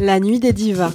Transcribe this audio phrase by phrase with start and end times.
[0.00, 0.92] La Nuit des Divas,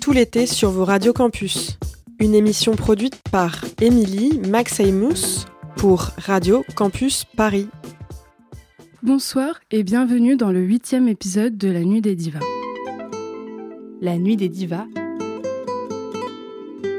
[0.00, 1.78] tout l'été sur vos radios campus.
[2.18, 7.68] Une émission produite par Émilie Maxeymous pour Radio Campus Paris.
[9.02, 12.40] Bonsoir et bienvenue dans le huitième épisode de La Nuit des Divas.
[14.00, 14.86] La Nuit des Divas,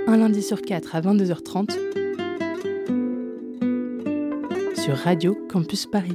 [0.08, 1.72] un lundi sur quatre à 22h30
[4.82, 6.14] sur Radio Campus Paris.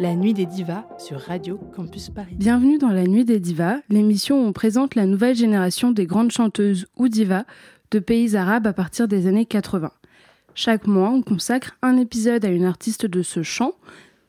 [0.00, 2.34] La Nuit des Divas sur Radio Campus Paris.
[2.34, 6.30] Bienvenue dans La Nuit des Divas, l'émission où on présente la nouvelle génération des grandes
[6.30, 7.44] chanteuses ou divas
[7.90, 9.90] de pays arabes à partir des années 80.
[10.54, 13.72] Chaque mois, on consacre un épisode à une artiste de ce chant,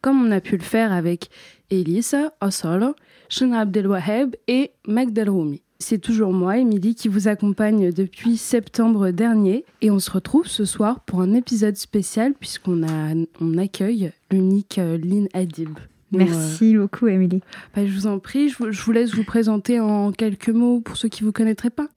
[0.02, 1.30] comme on a pu le faire avec
[1.70, 2.94] Elisa, Asolo,
[3.30, 5.61] Shana Abdelwaheb et Magdal Roumi.
[5.81, 10.63] C'est toujours moi, Émilie, qui vous accompagne depuis septembre dernier et on se retrouve ce
[10.63, 12.83] soir pour un épisode spécial puisqu'on
[13.39, 15.70] on accueille l'unique euh, Lynn Adib.
[16.11, 17.42] Donc, euh, Merci beaucoup, Émilie.
[17.75, 20.81] bah, je vous en prie, je vous, je vous laisse vous présenter en quelques mots
[20.81, 21.88] pour ceux qui ne vous connaîtraient pas.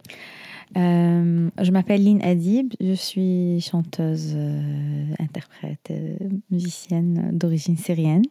[0.79, 5.93] Euh, je m'appelle Lynn Adib, je suis chanteuse, euh, interprète,
[6.51, 8.25] musicienne d'origine syrienne.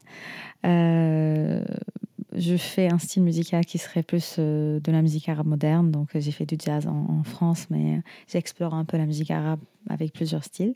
[2.36, 6.16] Je fais un style musical qui serait plus euh, de la musique arabe moderne, donc
[6.16, 9.30] euh, j'ai fait du jazz en, en France, mais euh, j'explore un peu la musique
[9.31, 10.73] arabe avec plusieurs styles.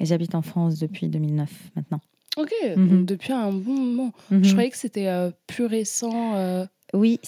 [0.00, 2.00] Et j'habite en France depuis 2009 maintenant.
[2.36, 2.88] Ok, Mhm.
[2.88, 4.12] donc depuis un bon moment.
[4.30, 4.44] Mhm.
[4.44, 6.34] Je croyais que c'était euh, plus récent.
[6.36, 7.18] euh, Oui,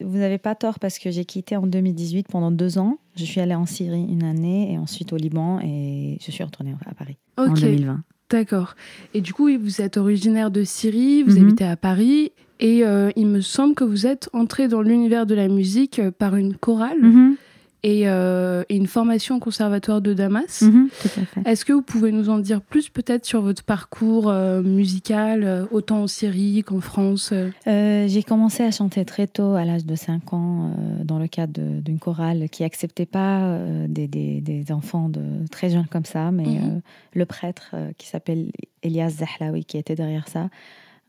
[0.00, 2.98] vous n'avez pas tort parce que j'ai quitté en 2018 pendant deux ans.
[3.16, 6.74] Je suis allée en Syrie une année et ensuite au Liban et je suis retournée
[6.86, 8.02] à Paris en Ok, 2020.
[8.30, 8.74] d'accord.
[9.14, 11.42] Et du coup, vous êtes originaire de Syrie, vous Mhm.
[11.46, 15.34] habitez à Paris, et euh, il me semble que vous êtes entré dans l'univers de
[15.34, 17.36] la musique euh, par une chorale Mhm,
[17.84, 20.62] et, euh, et une formation au conservatoire de Damas.
[20.62, 21.50] mhm, tout à fait.
[21.50, 26.02] Est-ce que vous pouvez nous en dire plus peut-être sur votre parcours euh, musical, autant
[26.02, 27.34] en Syrie qu'en France
[27.66, 31.60] j'ai commencé à chanter très tôt, à l'âge de 5 ans, euh, dans le cadre
[31.80, 35.20] d'une chorale qui acceptait pas euh, des, des- des enfants de,
[35.50, 36.56] très jeunes comme ça, mais Mhm.
[36.76, 36.80] euh,
[37.14, 38.52] le prêtre euh, qui s'appelle
[38.84, 39.10] Elias
[39.40, 40.50] Zahlaoui, qui était derrière ça,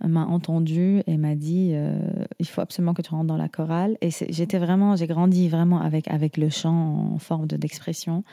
[0.04, 1.98] m'a entendu et m'a dit euh,
[2.40, 3.98] il faut absolument que tu rentres dans la chorale.
[4.02, 8.24] Et j'étais vraiment, j'ai grandi vraiment avec, avec le chant en forme de- d'expression,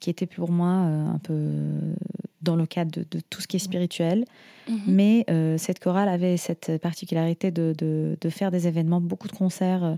[0.00, 1.34] qui était pour moi euh, un peu
[2.42, 4.24] dans le cadre de, de tout ce qui est spirituel.
[4.86, 9.32] Mais euh, cette chorale avait cette particularité de, de- de faire des événements, beaucoup de
[9.32, 9.96] concerts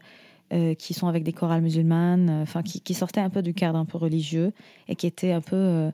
[0.53, 3.53] euh, qui sont avec des chorales musulmanes, euh, enfin qui, qui sortaient un peu du
[3.53, 4.53] cadre un peu religieux
[4.88, 5.91] et qui étaient un peu euh,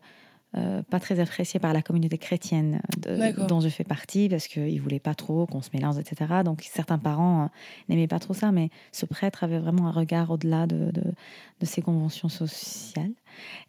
[0.57, 3.47] euh, pas très appréciés par la communauté chrétienne de- D'accord.
[3.47, 6.43] dont je fais partie parce qu'ils voulaient pas trop qu'on se mélange, etc.
[6.45, 7.47] Donc certains parents euh,
[7.89, 11.03] n'aimaient pas trop ça, mais ce prêtre avait vraiment un regard au-delà de, de,
[11.61, 13.11] de ces conventions sociales.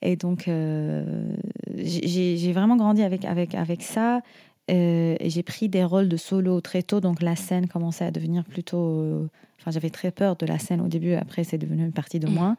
[0.01, 1.35] Et donc euh,
[1.75, 4.21] j'ai vraiment grandi avec, avec, avec ça.
[4.69, 8.11] Euh, et j'ai pris des rôles de solo très tôt, donc la scène commençait à
[8.11, 8.77] devenir plutôt.
[8.99, 9.27] euh,
[9.59, 12.27] Enfin, j'avais très peur de la scène au début, après, c'est devenu une partie de
[12.27, 12.33] Mhm.
[12.33, 12.55] moi.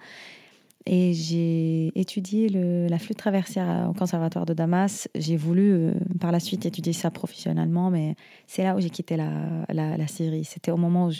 [0.90, 5.06] Et j'ai étudié la flûte traversière au Conservatoire de Damas.
[5.14, 8.14] J'ai voulu euh, par la suite étudier ça professionnellement, mais
[8.46, 10.44] c'est là où j'ai quitté la, Syrie.
[10.44, 11.10] C'était au moment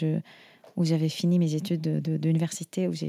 [0.75, 3.05] où j'avais fini mes études de- de- d'université, où je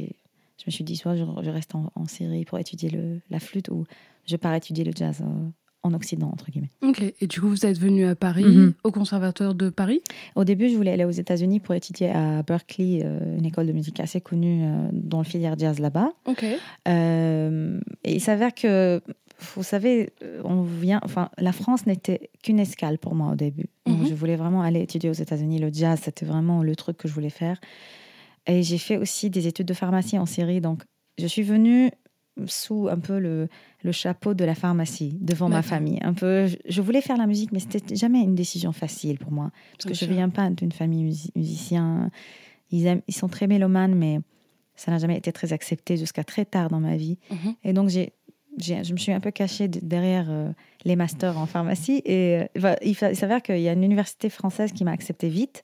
[0.67, 2.91] me suis dit soit je, reste en, Syrie pour étudier
[3.31, 3.87] la flûte, ou
[4.27, 5.49] je pars étudier le jazz euh,
[5.83, 6.71] en Occident, entre guillemets.
[6.83, 8.75] Ok, et du coup, vous êtes venu à Paris, Mhm.
[8.85, 10.03] au conservatoire de Paris?
[10.37, 13.73] Au début, je voulais aller aux États-Unis pour étudier à Berkeley, euh, une école de
[13.73, 16.13] musique assez connue euh, dans le filière jazz là-bas.
[16.27, 16.45] Ok.
[16.89, 19.01] Euh, et il s'avère que,
[19.55, 20.11] vous savez,
[20.45, 23.67] on vient, enfin, la France n'était qu'une escale pour moi au début.
[23.87, 24.07] Donc, Mhm.
[24.09, 25.59] je voulais vraiment aller étudier aux États-Unis.
[25.59, 27.59] Le jazz, c'était vraiment le truc que je voulais faire.
[28.47, 30.61] Et j'ai fait aussi des études de pharmacie en Syrie.
[30.61, 30.83] Donc,
[31.19, 31.91] je suis venue
[32.47, 33.49] sous un peu le,
[33.83, 35.99] le chapeau de la pharmacie devant ma famille.
[36.03, 39.51] Un peu, je, voulais faire la musique, mais c'était jamais une décision facile pour moi
[39.73, 42.11] parce Bien que je viens pas d'une famille musi- musicien.
[42.71, 44.21] Ils, aiment- ils sont très mélomanes, mais
[44.77, 47.19] ça n'a jamais été très accepté jusqu'à très tard dans ma vie.
[47.31, 47.55] Mhm.
[47.65, 48.13] Et donc, j'ai,
[48.59, 50.51] je me suis un peu cachée de- derrière euh,
[50.85, 52.01] les masters en pharmacie.
[52.07, 55.63] Et euh, il, s'avère qu'il y a une université française qui m'a acceptée vite,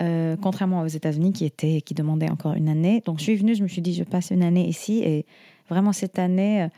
[0.00, 3.02] euh, contrairement aux États-Unis qui, étaient, qui demandaient encore une année.
[3.04, 5.00] Donc, je suis venue, je me suis dit, je passe une année ici.
[5.04, 5.26] Et
[5.70, 6.68] vraiment, cette année euh,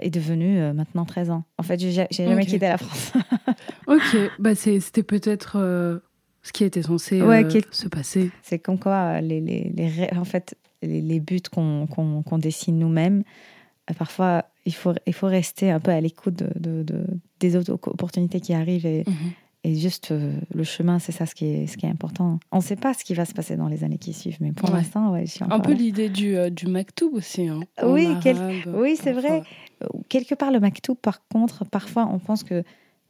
[0.00, 1.44] est devenue euh, maintenant 13 ans.
[1.58, 3.12] En fait, j'ai, jamais quitté la France.
[3.86, 5.98] Ok, bah c'était peut-être euh,
[6.42, 8.30] ce qui était censé Ouais, euh, se passer.
[8.42, 12.78] C'est comme quoi, les, les, les en fait, les, les buts qu'on qu'on- qu'on dessine
[12.78, 13.22] nous-mêmes,
[13.98, 17.06] parfois, il faut, il faut rester un peu à l'écoute de, de- de-
[17.40, 19.14] des autres opportunités qui arrivent et, Mhm.
[19.64, 22.40] Et juste euh, le chemin, c'est ça ce qui, est, ce qui est important.
[22.50, 24.52] On ne sait pas ce qui va se passer dans les années qui suivent, mais
[24.52, 24.76] pour Ouais.
[24.76, 27.46] l'instant, ouais, je suis Un peu l'idée du, euh, du maktoub aussi.
[27.48, 29.42] hein, Oui, quel- oui, c'est vrai.
[30.08, 32.62] Quelque part, le maktoub, par contre, parfois, on pense que,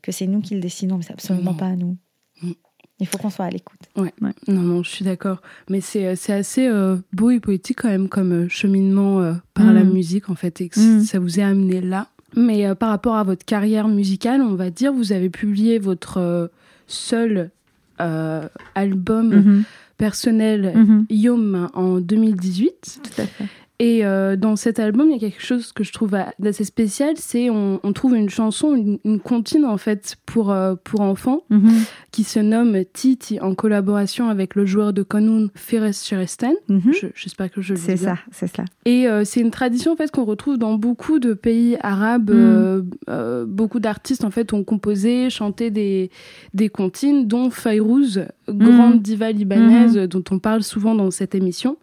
[0.03, 1.57] que c'est nous qui le décidons, mais c'est absolument Non.
[1.57, 1.97] pas à nous.
[2.43, 2.53] Mm.
[3.01, 3.81] Il faut qu'on soit à l'écoute.
[3.97, 5.43] Non, non, je suis d'accord.
[5.69, 9.67] Mais c'est euh, c'est assez euh, beau et poétique quand même comme cheminement euh, par
[9.67, 9.75] Mm.
[9.75, 11.01] la musique, en fait, et que Mm.
[11.01, 12.09] ça vous est amené là.
[12.37, 16.19] Mais euh, par rapport à votre carrière musicale, on va dire, vous avez publié votre
[16.19, 16.49] euh,
[16.87, 17.51] seul
[18.01, 19.63] euh, album Mhm.
[19.99, 21.07] personnel, Mhm.
[21.11, 23.01] Yom, en 2018.
[23.03, 23.45] Tout à fait.
[23.85, 26.63] Et euh, dans cet album, il y a quelque chose que je trouve a- d'assez
[26.65, 31.01] spécial, c'est on, on trouve une chanson, une, une comptine en fait pour, euh, pour
[31.01, 31.71] enfants Mhm.
[32.13, 36.55] qui se nomme Titi en collaboration avec le joueur de Kanoun Feres Sheresten.
[36.69, 36.93] Mhm.
[36.93, 38.65] Je- J'espère que je le dis C'est ça, c'est ça.
[38.85, 42.31] Et euh, c'est une tradition en fait qu'on retrouve dans beaucoup de pays arabes.
[42.31, 42.91] Mm.
[43.09, 46.11] Euh, beaucoup d'artistes en fait ont composé, chanté des
[46.55, 51.77] des comptines, dont Fayrouz, grande diva libanaise dont on parle souvent dans cette émission.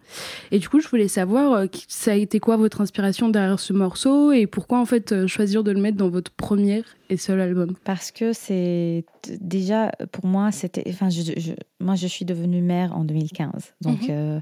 [0.52, 3.74] Et du coup, je voulais savoir qui- ça a été quoi votre inspiration derrière ce
[3.74, 7.41] morceau et pourquoi en fait euh, choisir de le mettre dans votre premier et seul
[7.41, 7.75] album?
[7.83, 9.03] Parce que c'est
[9.41, 10.83] déjà pour moi, c'était.
[10.88, 13.74] Enfin, je, je- moi, je suis devenue mère en 2015.
[13.81, 14.07] Donc, Mhm.
[14.12, 14.39] euh,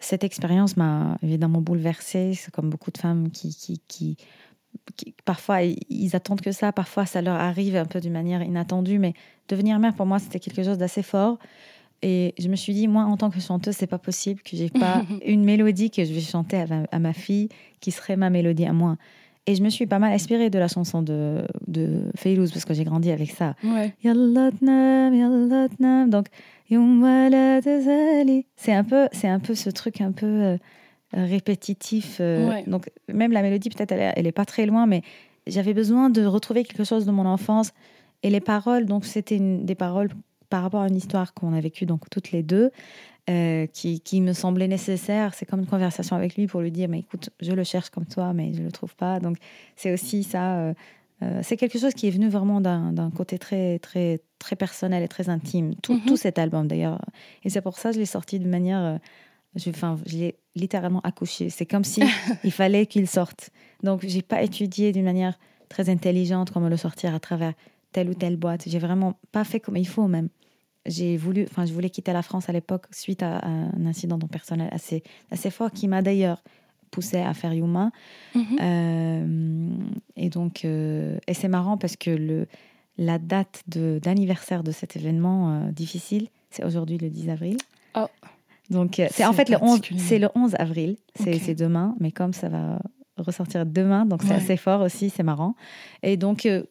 [0.00, 2.32] cette expérience m'a évidemment bouleversée.
[2.34, 4.16] C'est comme beaucoup de femmes qui, qui, qui,
[5.24, 6.72] parfois, ils attendent que ça.
[6.72, 8.98] Parfois, ça leur arrive un peu d'une manière inattendue.
[8.98, 9.14] Mais
[9.48, 11.38] devenir mère, pour moi, c'était quelque chose d'assez fort.
[12.02, 14.70] Et je me suis dit, moi, en tant que chanteuse, c'est pas possible que j'ai
[14.70, 17.48] pas une mélodie que je vais chanter à ma, à ma fille
[17.80, 18.96] qui serait ma mélodie à moi.
[19.46, 22.74] Et je me suis pas mal inspirée de la chanson de, de Faylouz parce que
[22.74, 23.54] j'ai grandi avec ça.
[23.64, 23.94] Ouais.
[26.06, 26.26] Donc,
[28.56, 30.56] c'est un peu, c'est un peu ce truc un peu euh,
[31.12, 32.18] répétitif.
[32.20, 32.64] euh, Ouais.
[32.66, 35.02] Donc, même la mélodie, peut-être, elle, est- elle est pas très loin, mais
[35.46, 37.72] j'avais besoin de retrouver quelque chose de mon enfance.
[38.22, 40.10] Et les paroles, donc, c'était des paroles
[40.50, 42.70] par rapport à une histoire qu'on a vécue, donc, toutes les deux,
[43.28, 45.34] euh, qui, qui me semblait nécessaire.
[45.34, 48.06] C'est comme une conversation avec lui pour lui dire, mais écoute, je le cherche comme
[48.06, 49.20] toi, mais je le trouve pas.
[49.20, 49.36] Donc,
[49.76, 50.58] c'est aussi ça.
[50.60, 50.74] euh,
[51.22, 55.08] euh, c'est quelque chose qui est venu vraiment d'un côté très, très, très personnel et
[55.08, 55.74] très intime.
[55.82, 56.04] Tout, Mhm.
[56.06, 57.00] tout cet album, d'ailleurs.
[57.44, 58.98] Et c'est pour ça que je l'ai sorti de manière.
[59.56, 61.50] je, enfin, je l'ai littéralement accouché.
[61.50, 62.00] C'est comme si
[62.44, 63.50] il fallait qu'il sorte.
[63.82, 67.52] Donc, j'ai pas étudié d'une manière très intelligente comment le sortir à travers
[67.92, 68.62] telle ou telle boîte.
[68.66, 70.28] J'ai vraiment pas fait comme il faut même.
[70.88, 74.18] J'ai voulu, enfin, je voulais quitter la France à l'époque suite à, à un incident
[74.18, 76.42] personnel assez, assez fort qui m'a d'ailleurs
[76.90, 77.90] poussé à faire Yuma.
[78.34, 78.44] Mhm.
[78.60, 79.68] Euh,
[80.16, 82.46] et donc, euh, et c'est marrant parce que le,
[82.96, 87.56] la date d'anniversaire de, cet événement euh, difficile, c'est aujourd'hui le 10 avril.
[87.94, 88.06] Oh.
[88.70, 90.00] Donc, c'est en fait le 11, particulier.
[90.00, 91.40] c'est le 11 avril, c'est Ok.
[91.44, 92.78] c'est demain, mais comme ça va
[93.16, 94.34] ressortir demain, donc c'est Ouais.
[94.36, 95.54] assez fort aussi, c'est marrant.
[96.02, 96.62] Et donc, euh,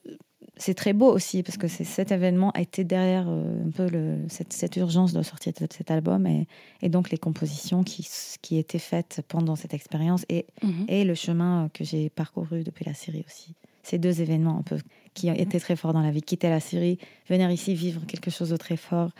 [0.59, 4.17] c'est très beau aussi parce que cet événement a été derrière euh, un peu le,
[4.27, 6.47] cette, cette urgence de sortir de cet album et,
[6.81, 8.07] et donc les compositions qui,
[8.41, 10.85] qui étaient faites pendant cette expérience et Mhm.
[10.87, 13.53] et le chemin que j'ai parcouru depuis la Syrie aussi.
[13.83, 14.77] Ces deux événements un peu
[15.13, 16.21] qui étaient très forts dans la vie.
[16.21, 16.97] Quitter la Syrie,
[17.29, 19.11] venir ici vivre quelque chose de très fort,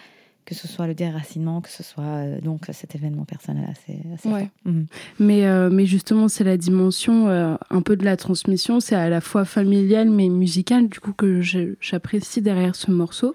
[0.47, 4.29] que ce soit le déracinement, que ce soit euh, donc cet événement personnel assez, assez
[4.29, 4.49] Ouais.
[4.63, 4.85] Mhm.
[5.19, 8.79] Mais, euh, mais justement, c'est la dimension euh, un peu de la transmission.
[8.79, 13.33] C'est à la fois familiale mais musicale, du coup, que j'apprécie derrière ce morceau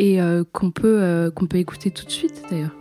[0.00, 2.74] et euh, qu'on peut, qu'on peut écouter tout de suite d'ailleurs.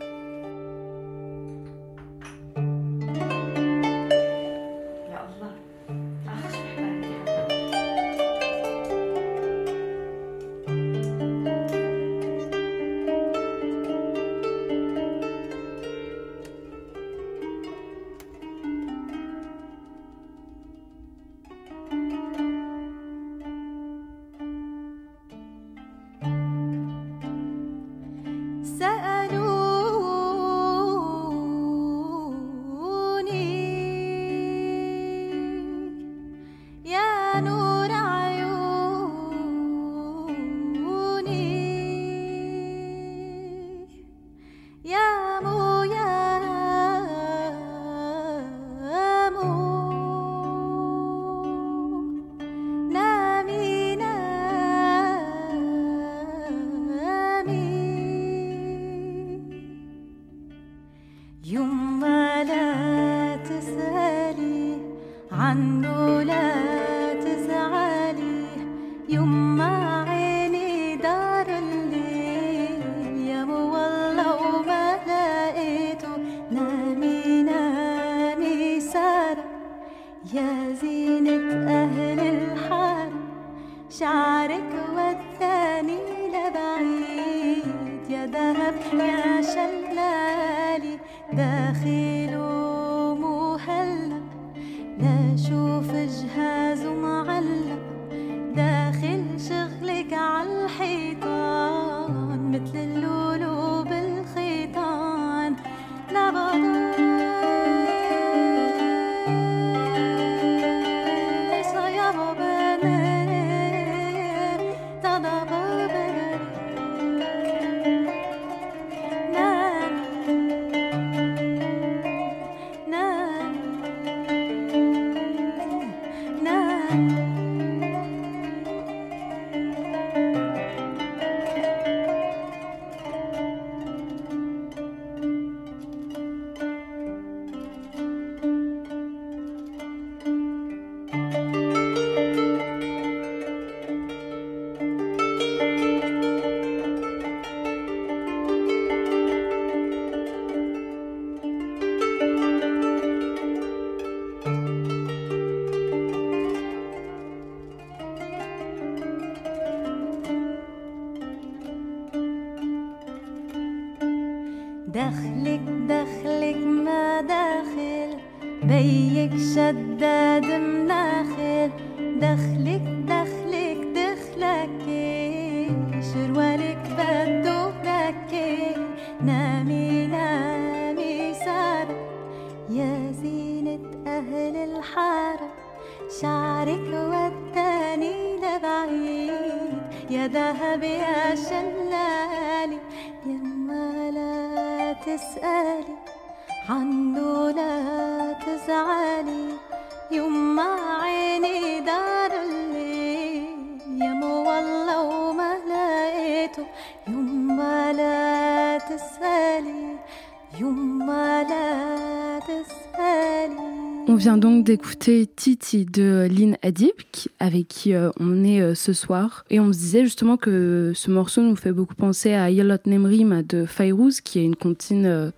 [214.63, 216.93] d'écouter Titi de Lynn Adib,
[217.39, 219.43] avec qui euh, on est euh, ce soir.
[219.49, 223.43] Et on se disait justement que ce morceau nous fait beaucoup penser à Yalot Nemrim
[223.43, 225.31] de Fayrouz, qui est une comptine euh,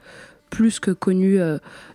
[0.51, 1.39] plus que connue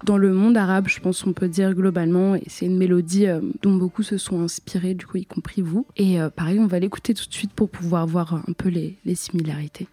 [0.04, 2.34] dans le monde arabe, je pense qu'on peut dire globalement.
[2.34, 3.26] Et c'est une mélodie
[3.62, 5.86] dont beaucoup se sont inspirés, du coup, y compris vous.
[5.96, 9.14] Et pareil, on va l'écouter tout de suite pour pouvoir voir un peu les, les
[9.14, 9.88] similarités.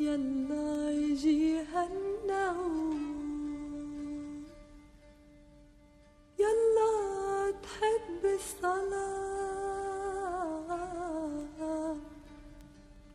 [0.00, 3.00] يلا يجيها النوم
[6.38, 9.10] يلا تحب الصلاة.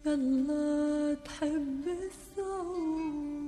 [0.05, 3.45] يلا تحب الصوم.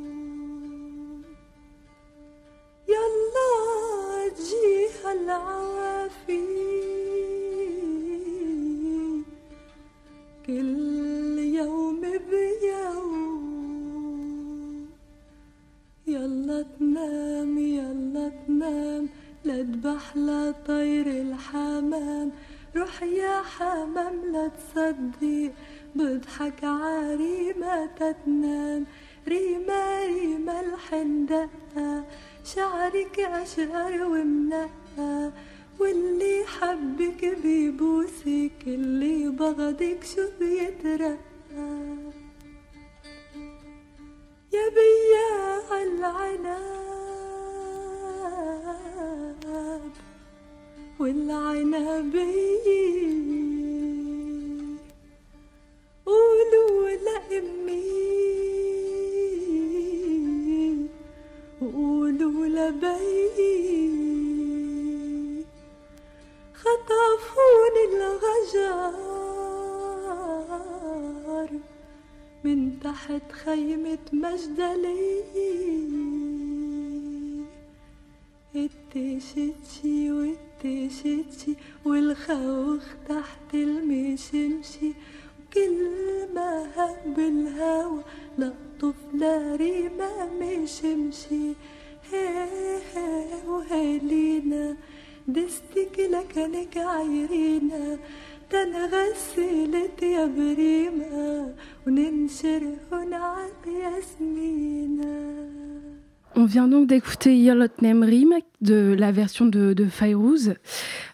[2.87, 6.47] يلا تجيها العوافي
[10.47, 12.96] كل يوم بيوم
[16.27, 19.09] يلا تنام يلا تنام.
[19.45, 22.31] لا تبح لا طير الحمام.
[22.75, 25.51] روح يا حمام لا تصدق
[25.95, 28.85] بضحك عريمة تتنام.
[29.27, 32.03] ريمة ريمة الحندقة.
[32.55, 35.31] شعرك أشقر ومنقى.
[35.79, 41.17] واللي حبك بيبوسك اللي بغضك شو بيترقى
[44.57, 46.67] يا بياع العنب
[50.99, 52.87] والعنبية
[56.05, 57.87] قولوا لأمي
[61.61, 63.07] وقولوا لبي
[66.53, 68.97] خطفوني الغجر
[72.47, 75.23] من تحت خيمة مجدلي.
[78.55, 81.53] التشتشي والتشتشي
[81.85, 84.91] والخوخ تحت المشمشي.
[85.39, 85.87] وكل
[86.35, 88.01] ما هب الهوا
[88.39, 91.53] لقطف لريمة مشمشي.
[92.11, 92.47] هي
[92.95, 94.77] هي وهالينا
[95.27, 96.77] دستك لكنك
[98.46, 101.54] عايرينا تنغسلت يا بريمة
[101.86, 103.50] وننشرهن على
[103.82, 105.42] ياسمينة
[106.34, 110.54] On vient donc d'écouter Yalot Nemrim de la version de, de Fayrouz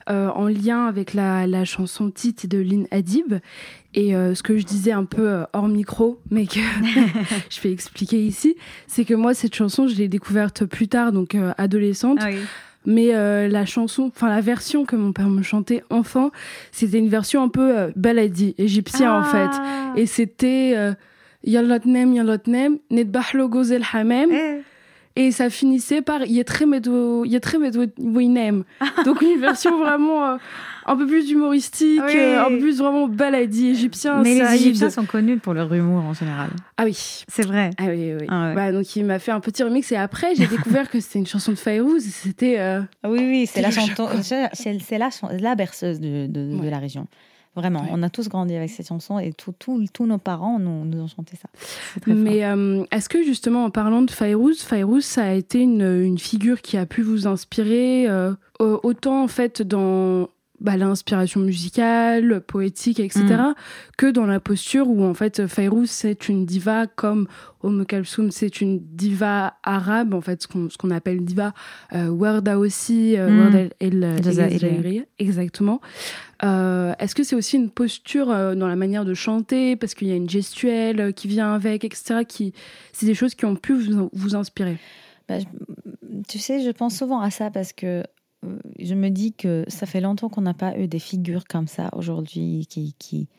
[0.09, 3.35] euh, en lien avec la, la chanson Titi de Lynn Adib.
[3.95, 6.61] Et euh, ce que je disais un peu euh, hors micro, mais que
[7.51, 8.55] je vais expliquer ici,
[8.87, 12.19] c'est que moi, cette chanson, je l'ai découverte plus tard, donc euh, adolescente.
[12.21, 12.39] Ah oui.
[12.86, 16.32] mais euh, la chanson, enfin la version que mon père me chantait enfant,
[16.72, 19.50] c'était une version un peu euh, baladi, égyptien en fait.
[19.52, 19.94] Ah.
[19.96, 20.94] Et c'était euh,
[21.46, 24.30] Yallah tnem, yallah tnem, nedbah lo gozel hamem.
[25.16, 27.24] Et ça finissait par Yetremedou
[28.00, 28.64] Winem.
[29.06, 30.38] Donc une version vraiment euh,
[30.88, 32.14] un peu plus humoristique, Oui.
[32.18, 34.22] euh, un peu plus vraiment baladie égyptien.
[34.24, 34.56] Mais les.
[34.56, 36.50] Égyptiens sont connus pour leur humour en général.
[36.78, 37.24] Ah oui.
[37.28, 37.70] C'est vrai.
[37.78, 38.26] Ah oui, oui.
[38.28, 38.56] Ah ouais.
[38.56, 41.28] Bah, donc il m'a fait un petit remix et après j'ai découvert que c'était une
[41.28, 46.56] chanson de Fayrouz c'était euh, Oui, oui, c'est la chanson, c'est la, berceuse de, de-
[46.56, 46.70] de Ouais.
[46.70, 47.08] la région.
[47.56, 47.90] Vraiment, Ouais.
[47.92, 51.38] on a tous grandi avec cette chanson et tous nos parents nous, nous ont chanté
[51.38, 51.50] ça.
[52.08, 56.18] Mais euh, est-ce que justement en parlant de Fayrouz, Fayrouz ça a été une, une
[56.18, 60.30] figure qui a pu vous inspirer euh, autant en fait dans
[60.62, 63.54] bah, l'inspiration musicale, poétique, etc., Mm.
[63.98, 67.28] que dans la posture où en fait Fayrouz c'est une diva comme
[67.64, 71.54] Oum Kalsoum c'est une diva arabe en fait ce qu'on appelle diva
[71.94, 73.40] euh, Warda aussi euh, Mm.
[73.40, 75.82] Warda El, El, exactement.
[76.44, 79.76] Euh, Est-ce que c'est aussi une posture euh, dans la manière de chanter?
[79.76, 82.26] Parce qu'il y a une gestuelle euh, qui vient avec, etc.
[82.28, 82.54] Qui
[82.92, 84.78] c'est des choses qui ont pu vous, vous inspirer.
[85.28, 85.46] Bah, je-
[86.28, 88.04] tu sais, je pense souvent à ça parce que
[88.80, 91.90] je me dis que ça fait longtemps qu'on n'a pas eu des figures comme ça
[91.94, 93.30] aujourd'hui qui, qui,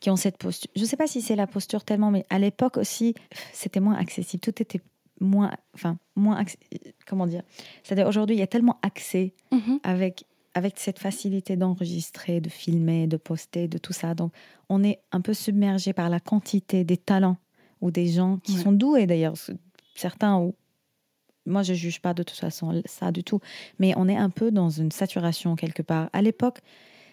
[0.00, 0.70] qui ont cette posture.
[0.74, 3.14] Je ne sais pas si c'est la posture tellement, mais à l'époque aussi,
[3.52, 4.40] c'était moins accessible.
[4.40, 4.80] Tout était
[5.20, 6.42] moins, enfin, moins,
[7.06, 7.42] comment dire?
[7.82, 9.34] C'est-à-dire aujourd'hui, il y a tellement accès
[9.82, 14.14] avec, avec cette facilité d'enregistrer, de filmer, de poster, de tout ça.
[14.14, 14.32] Donc,
[14.68, 17.36] on est un peu submergé par la quantité des talents
[17.80, 18.62] ou des gens qui Ouais.
[18.62, 19.34] sont doués d'ailleurs.
[19.94, 20.54] Certains, ou
[21.46, 23.40] moi je juge pas de toute façon ça du tout,
[23.78, 26.08] mais on est un peu dans une saturation quelque part.
[26.12, 26.60] À l'époque,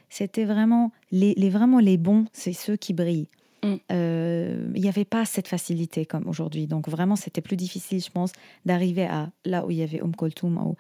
[0.10, 3.28] c'était vraiment les, les- vraiment les bons, c'est ceux qui brillent.
[3.64, 3.76] Mm.
[3.92, 6.66] Euh, Il n'y avait pas cette facilité comme aujourd'hui.
[6.68, 8.32] Donc vraiment, c'était plus difficile, je pense,
[8.66, 10.76] d'arriver à là où il y avait Kulthum ou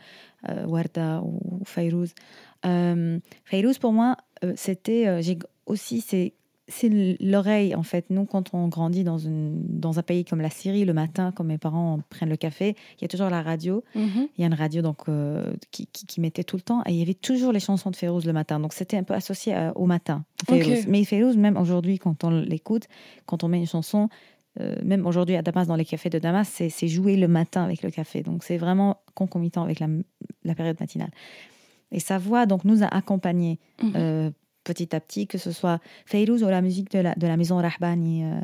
[0.50, 2.14] euh, Warda ou Fayrouz.
[2.66, 3.20] Euh,
[3.80, 6.34] pour moi, euh, c'était euh, j'ai aussi c'est
[6.68, 6.90] c'est
[7.20, 8.06] l'oreille en fait.
[8.10, 11.44] Nous, quand on grandit dans une dans un pays comme la Syrie, le matin, quand
[11.44, 13.84] mes parents prennent le café, il y a toujours la radio.
[14.38, 16.92] Il y a une radio donc euh, qui, qui, qui mettait tout le temps et
[16.92, 18.60] il y avait toujours les chansons de Férouz le matin.
[18.60, 20.24] Donc c'était un peu associé à- au matin.
[20.88, 22.88] Mais Férouz, même aujourd'hui, quand on l'écoute,
[23.26, 24.08] quand on met une chanson,
[24.62, 27.64] euh, même aujourd'hui à Damas, dans les cafés de Damas, c'est c'est joué le matin
[27.66, 28.22] avec le café.
[28.22, 29.88] Donc c'est vraiment concomitant avec la,
[30.46, 31.12] la période matinale.
[31.92, 33.94] Et sa voix donc nous a accompagnés Mhm.
[33.96, 34.30] euh,
[34.64, 37.58] petit à petit, que ce soit Fayrouz ou la musique de la, de la maison
[37.58, 38.40] Rahbani, euh,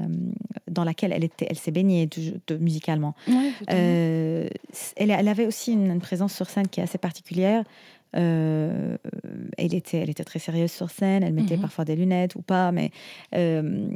[0.70, 2.08] dans laquelle elle, était, elle s'est baignée
[2.48, 3.14] de- musicalement.
[3.28, 4.48] Ouais, Euh,
[4.96, 7.64] elle, elle avait aussi une, une présence sur scène qui est assez particulière.
[8.15, 8.98] Euh,
[9.58, 11.62] elle, était, elle était très sérieuse sur scène, elle mettait Mhm.
[11.62, 12.91] parfois des lunettes ou pas, mais
[13.36, 13.89] euh,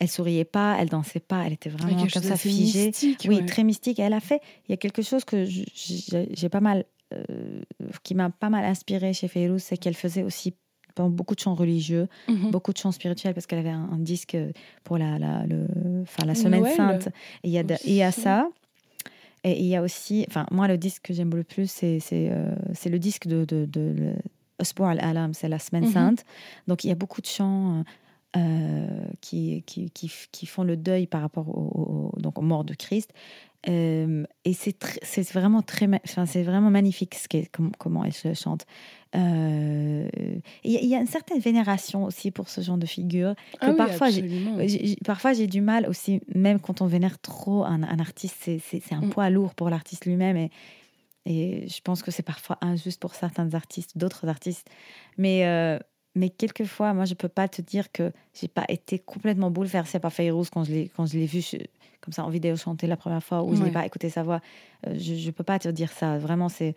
[0.00, 2.86] elle souriait pas, elle dansait pas, elle était vraiment comme ça figée.
[2.86, 3.44] mystique, Oui, ouais.
[3.46, 3.98] très mystique.
[3.98, 7.22] Et elle a fait, il y a quelque chose que j'ai pas mal, euh,
[8.02, 10.54] qui m'a pas mal inspiré chez Fayrouz, c'est qu'elle faisait aussi
[10.96, 12.50] beaucoup de chants religieux, Mhm.
[12.50, 14.36] beaucoup de chants spirituels parce qu'elle avait un, un disque
[14.82, 15.68] pour la, la, le,
[16.02, 17.06] enfin, la semaine Noël sainte.
[17.44, 17.84] Et il y a, de- aussi.
[17.90, 18.48] il y a ça.
[19.44, 22.28] Et il y a aussi, enfin, moi, le disque que j'aime le plus, c'est c'est
[22.32, 24.12] euh, c'est le disque de, de, de, le
[24.58, 25.92] Asbour al-Alam, c'est la semaine Mhm.
[25.92, 26.24] sainte.
[26.66, 27.84] Donc, il y a beaucoup de chants
[28.36, 28.86] euh,
[29.20, 32.74] qui, qui, qui, qui font le deuil par rapport au, au- donc, aux morts de
[32.74, 33.10] Christ.
[33.68, 38.04] Euh, et c'est tr- c'est vraiment très, enfin, c'est vraiment magnifique ce qu'est- com- comment
[38.04, 38.66] elle se chante.
[39.16, 40.08] Euh,
[40.64, 43.34] Il y, a- il y a une certaine vénération aussi pour ce genre de figure.
[43.54, 47.64] Que Ah oui, parfois, j'ai- parfois, j'ai du mal aussi, même quand on vénère trop
[47.64, 49.10] un, un artiste, c'est- c'est c'est un Mm.
[49.10, 50.36] poids lourd pour l'artiste lui-même.
[50.36, 50.50] Et,
[51.26, 54.68] et je pense que c'est parfois injuste pour certains artistes, d'autres artistes.
[55.16, 55.44] Mais,
[56.14, 60.12] mais quelquefois, moi, je peux pas te dire que j'ai pas été complètement bouleversée par
[60.12, 61.56] Fayrouz quand je l'ai quand je l'ai vu je-
[62.00, 64.40] comme ça en vidéo chanter la première fois ou je n'ai pas écouté sa voix.
[64.86, 66.18] Euh, je, je peux pas te dire ça.
[66.18, 66.74] Vraiment, c'est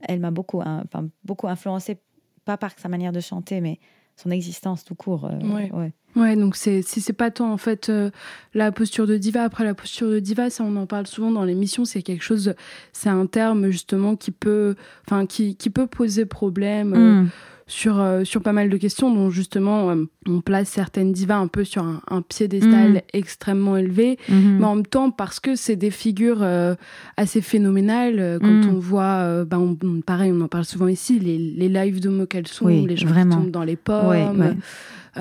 [0.00, 0.84] elle m'a beaucoup, hein,
[1.24, 1.98] beaucoup influencée,
[2.44, 3.78] pas par sa manière de chanter, mais
[4.16, 5.26] son existence tout court.
[5.26, 5.70] euh, Ouais.
[5.72, 5.92] ouais.
[6.14, 8.10] Ouais, donc c'est si c'est pas tant en fait euh,
[8.54, 11.44] la posture de diva après la posture de diva, ça on en parle souvent dans
[11.44, 12.54] l'émission, c'est quelque chose,
[12.94, 17.28] c'est un terme justement qui peut, enfin qui, qui peut poser problème euh, Mm.
[17.68, 21.48] Sur euh, sur pas mal de questions, dont justement euh, on place certaines divas un
[21.48, 23.00] peu sur un, un piédestal Mhm.
[23.12, 24.58] extrêmement élevé, Mhm.
[24.60, 26.74] mais en même temps parce que c'est des figures euh,
[27.16, 28.68] assez phénoménales quand Mm.
[28.74, 32.68] on voit ben, on- pareil on en parle souvent ici les, les lives de Mokalsoum
[32.68, 33.36] Oui, les gens vraiment.
[33.36, 34.56] qui tombent dans les pommes Ouais, ouais.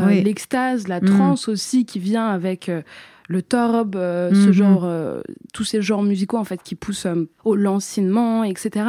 [0.05, 0.23] Oui.
[0.23, 2.69] l'extase la transe aussi qui vient avec
[3.27, 4.51] le torb euh, ce Mhm.
[4.53, 5.21] genre euh,
[5.53, 8.85] tous ces genres musicaux en fait qui poussent euh, au lancinement etc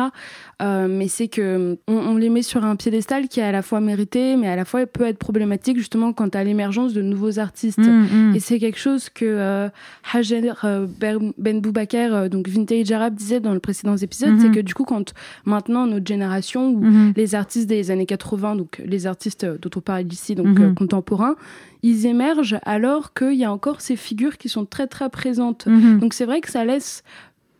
[0.61, 3.81] mais c'est que on, on les met sur un piédestal qui est à la fois
[3.81, 7.79] mérité mais à la fois peut être problématique justement quant à l'émergence de nouveaux artistes
[7.79, 8.35] Mm, mm.
[8.37, 9.69] et c'est quelque chose que
[10.13, 10.67] Hajar
[10.99, 14.41] Ben Ben Boubaker, donc Vintage Arab, disait dans le précédent épisode, Mhm.
[14.41, 15.13] c'est que du coup, quand
[15.45, 17.13] maintenant notre génération, ou Mhm.
[17.17, 20.75] les artistes des années 80, donc les artistes dont on parle ici, donc Mhm.
[20.75, 21.37] contemporains,
[21.91, 25.67] ils émergent alors qu'il y a encore ces figures qui sont très très présentes.
[25.67, 26.01] Mhm.
[26.01, 27.03] Donc c'est vrai que ça laisse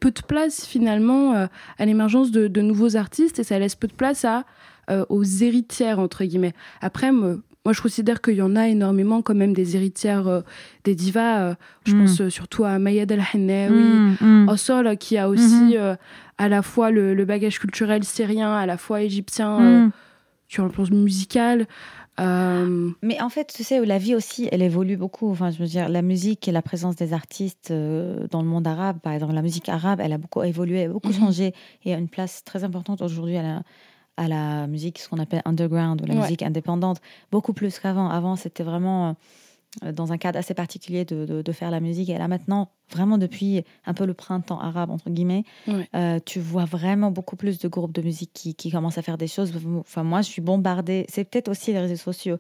[0.01, 1.47] peu de place finalement euh,
[1.79, 4.45] à l'émergence de, de nouveaux artistes et ça laisse peu de place à,
[4.91, 6.55] euh, aux héritières entre guillemets.
[6.81, 10.41] Après, me- moi je considère qu'il y en a énormément quand même des héritières euh,
[10.85, 11.41] des divas.
[11.41, 11.99] euh, je Mm.
[12.01, 14.49] pense euh, surtout à Mayad El Hannaoui, Mm, mm.
[14.49, 15.73] Ossol qui a aussi Mhm.
[15.77, 15.97] euh,
[16.39, 19.91] à la fois le, le bagage culturel syrien, à la fois égyptien Mm.
[20.49, 21.67] sur le plan musical.
[22.21, 25.31] Euh, Mais en fait, tu sais, la vie aussi, elle évolue beaucoup.
[25.31, 28.67] Enfin, je veux dire, la musique et la présence des artistes euh, dans le monde
[28.67, 31.15] arabe, par exemple, la musique arabe, elle a beaucoup évolué, beaucoup Mhm.
[31.21, 31.53] changé.
[31.85, 33.63] Et a une place très importante aujourd'hui à la,
[34.17, 36.21] à la musique, ce qu'on appelle underground, ou la Ouais.
[36.23, 37.01] musique indépendante,
[37.31, 38.09] beaucoup plus qu'avant.
[38.09, 39.13] Avant, c'était vraiment euh,
[39.83, 42.09] dans un cadre assez particulier de, de- de faire la musique.
[42.09, 45.89] Et là, maintenant, vraiment depuis un peu le printemps arabe, entre guillemets, Ouais.
[45.95, 49.19] euh, tu vois vraiment beaucoup plus de groupes de musique qui, qui commencent à faire
[49.19, 49.53] des choses.
[49.81, 51.05] Enfin, moi, je suis bombardée.
[51.09, 52.39] C'est peut-être aussi les réseaux sociaux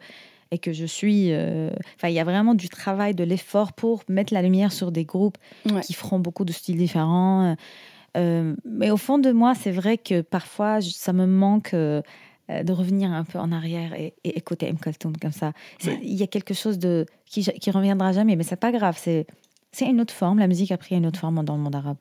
[0.50, 1.32] et que je suis.
[1.32, 4.90] euh, Enfin, il y a vraiment du travail, de l'effort pour mettre la lumière sur
[4.92, 5.36] des groupes
[5.70, 5.80] Ouais.
[5.82, 7.56] qui feront beaucoup de styles différents.
[8.16, 12.02] Euh, mais au fond de moi, c'est vrai que parfois, ça me manque euh, euh,
[12.48, 14.78] de revenir un peu en arrière et, et écouter M.
[14.78, 15.52] Kulthum comme ça.
[15.84, 15.98] Ouais.
[16.02, 18.96] Il y a quelque chose de qui, qui reviendra jamais, mais c'est pas grave.
[19.00, 19.26] C'est
[19.72, 20.38] c'est une autre forme.
[20.38, 21.96] La musique a pris une autre forme dans le monde arabe,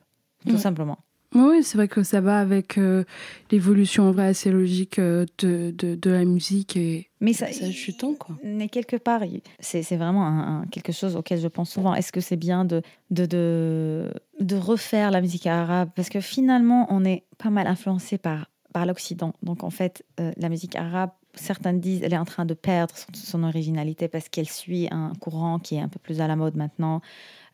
[0.46, 0.58] tout Ouais.
[0.58, 0.98] simplement.
[1.34, 3.04] Oui, c'est vrai que ça va avec euh,
[3.50, 7.70] l'évolution en vrai assez logique euh, de, de, de la musique et Mais ça, ça
[7.70, 8.36] chutant quoi.
[8.44, 9.22] Mais quelque part,
[9.58, 11.94] c'est c'est vraiment un- un- quelque chose auquel je pense souvent.
[11.94, 12.80] Est-ce que c'est bien de,
[13.10, 15.90] de, de, de refaire la musique arabe?
[15.94, 19.32] Parce que finalement, on est pas mal influencé par, par l'Occident.
[19.42, 22.94] Donc en fait, euh, la musique arabe, certains disent, elle est en train de perdre
[22.94, 26.36] son, son originalité parce qu'elle suit un courant qui est un peu plus à la
[26.36, 27.00] mode maintenant,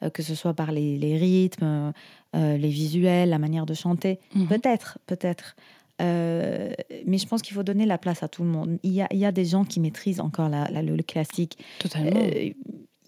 [0.02, 1.92] euh, que ce soit par les, les rythmes,
[2.34, 4.18] euh, les visuels, la manière de chanter.
[4.34, 4.48] Mhm.
[4.48, 5.54] Peut-être, peut-être.
[6.00, 6.72] Euh,
[7.06, 8.78] mais je pense qu'il faut donner la place à tout le monde.
[8.82, 11.02] Il y a, il y a des gens qui maîtrisent encore la- la- le, le
[11.04, 11.56] classique.
[11.78, 12.18] Totalement.
[12.20, 12.50] Euh,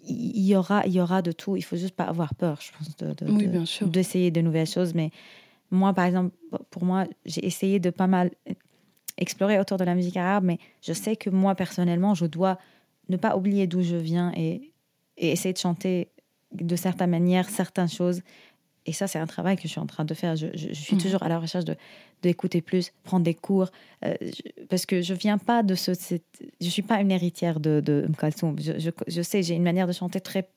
[0.06, 1.56] il y aura, il y aura de tout.
[1.56, 3.88] Il faut juste pas avoir peur, je pense, de, de- oui, de- bien sûr.
[3.88, 4.94] d'essayer de nouvelles choses.
[4.94, 5.10] Mais
[5.74, 6.34] moi, par exemple,
[6.70, 8.30] pour moi, j'ai essayé de pas mal
[9.16, 12.58] explorer autour de la musique arabe, mais je sais que moi, personnellement, je dois
[13.08, 14.72] ne pas oublier d'où je viens et,
[15.18, 16.08] et essayer de chanter
[16.52, 18.22] de certaines manières certaines choses.
[18.86, 20.36] Et ça, c'est un travail que je suis en train de faire.
[20.36, 21.02] Je, je- je suis Mhm.
[21.02, 21.76] toujours à la recherche de
[22.22, 23.70] d'écouter plus, prendre des cours,
[24.04, 27.60] euh, je- parce que je viens pas de ce, cette- je suis pas une héritière
[27.60, 28.08] de, de
[28.58, 30.48] je, je sais, j'ai une manière de chanter très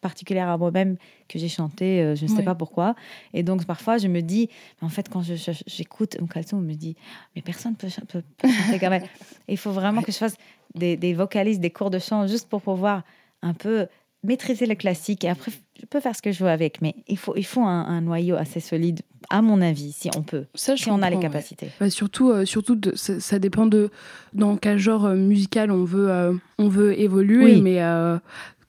[0.00, 0.96] particulière à moi-même
[1.28, 2.94] que j'ai chanté, euh, je ne sais pas pourquoi.
[3.34, 4.48] Et donc parfois, je me dis,
[4.80, 5.22] en fait, quand
[5.66, 6.96] j'écoute Umm Kulthum, je me dis,
[7.34, 8.92] mais personne peut, ch- peut, peut chanter elle.
[8.94, 9.02] Et
[9.54, 10.36] Il faut vraiment que je fasse
[10.74, 13.02] des, des vocalises, des cours de chant, juste pour pouvoir
[13.42, 13.86] un peu
[14.22, 15.24] maîtriser le classique.
[15.24, 17.62] Et après, je peux faire ce que je veux avec, mais il faut, il faut
[17.62, 21.10] un, un noyau assez solide, à mon avis, si on peut, Ça, si on a
[21.10, 21.22] les ouais.
[21.22, 21.68] capacités.
[21.80, 23.90] Bah, surtout, euh, surtout de- ça, ça dépend de
[24.32, 27.62] dans quel genre euh, musical on veut, euh, on veut évoluer, Oui.
[27.62, 28.18] mais euh,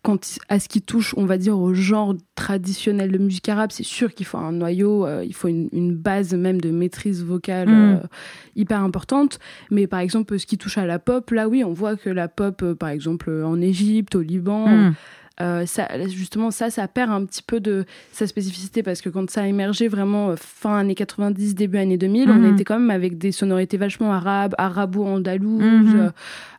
[0.03, 3.83] quand, à ce qui touche, on va dire, au genre traditionnel de musique arabe, c'est
[3.83, 7.67] sûr qu'il faut un noyau, euh, il faut une, une base même de maîtrise vocale
[7.67, 7.95] Mm.
[7.95, 8.07] euh,
[8.55, 9.39] hyper importante.
[9.71, 12.27] Mais par exemple, ce qui touche à la pop, là oui, on voit que la
[12.29, 14.93] pop, euh, par exemple, en Égypte, au Liban, Mm.
[15.39, 19.30] Euh, ça, justement, ça, ça perd un petit peu de sa spécificité parce que quand
[19.30, 22.45] ça a émergé vraiment euh, fin années 90, début années 2000, Mhm.
[22.45, 25.62] on était quand même avec des sonorités vachement arabes, arabo-andalouses,
[25.93, 26.00] Mhm.
[26.00, 26.10] euh,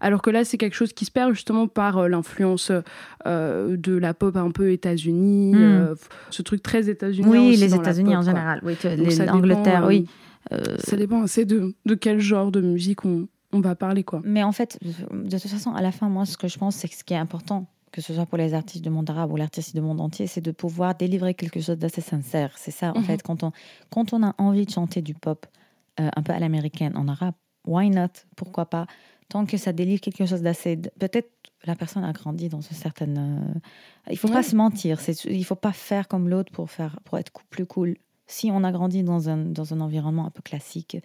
[0.00, 2.70] alors que là, c'est quelque chose qui se perd justement par euh, l'influence
[3.26, 5.94] de la pop un peu États-Unis, Mhm.
[6.30, 7.28] ce truc très États-Unien.
[7.28, 8.30] Oui, les États-Unis en quoi.
[8.30, 8.60] général.
[8.62, 8.76] Oui,
[9.26, 10.06] l'Angleterre, oui.
[10.78, 14.22] Ça dépend assez de, de quel genre de musique on, on va parler, quoi.
[14.24, 16.88] Mais en fait, de toute façon, à la fin, moi, ce que je pense, c'est
[16.88, 17.66] que ce qui est important,
[17.98, 20.40] que ce soit pour les artistes du monde arabe ou l'artiste du monde entier, c'est
[20.40, 22.56] de pouvoir délivrer quelque chose d'assez sincère.
[22.56, 23.04] C'est ça, en Mhm.
[23.04, 23.50] fait, quand on,
[23.90, 25.46] quand on a envie de chanter du pop
[26.00, 27.34] euh, un peu à l'américaine en arabe,
[27.66, 28.06] why not?
[28.36, 28.86] Pourquoi pas?
[29.28, 30.76] Tant que ça délivre quelque chose d'assez.
[30.76, 31.28] Peut-être
[31.64, 33.18] la personne a grandi dans une certaine.
[33.18, 33.58] euh,
[34.12, 34.34] Il faut Ouais.
[34.34, 35.00] pas se mentir.
[35.24, 37.96] Il faut pas faire comme l'autre pour faire pour être plus cool.
[38.28, 40.98] Si on a grandi dans un, dans un environnement un peu classique,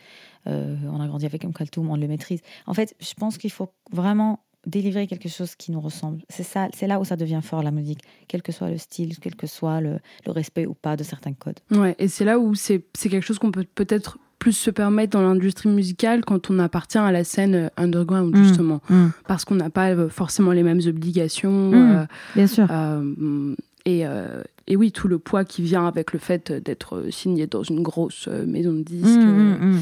[0.45, 2.41] euh, on a grandi avec un Kaltoum, on le maîtrise.
[2.67, 6.19] En fait, je pense qu'il faut vraiment délivrer quelque chose qui nous ressemble.
[6.29, 9.17] C'est ça, c'est là où ça devient fort la musique, quel que soit le style,
[9.19, 11.59] quel que soit le, le respect ou pas de certains codes.
[11.71, 15.21] Ouais, et c'est là où c'est quelque chose qu'on peut peut-être plus se permettre dans
[15.21, 18.43] l'industrie musicale quand on appartient à la scène euh, underground, Mm.
[18.43, 18.81] justement.
[19.25, 21.69] Parce qu'on n'a pas euh, forcément les mêmes obligations.
[21.71, 21.73] Mm.
[21.95, 22.67] euh, Bien sûr.
[22.69, 27.47] euh, et, euh, et oui, tout le poids qui vient avec le fait d'être signé
[27.47, 29.79] dans une grosse maison de disques, Mm,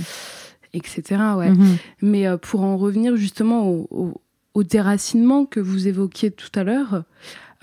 [0.73, 1.21] etc.
[1.37, 1.49] Ouais.
[1.51, 1.77] Mhm.
[2.01, 4.21] Mais pour en revenir justement au, au-
[4.53, 7.03] au déracinement que vous évoquiez tout à l'heure,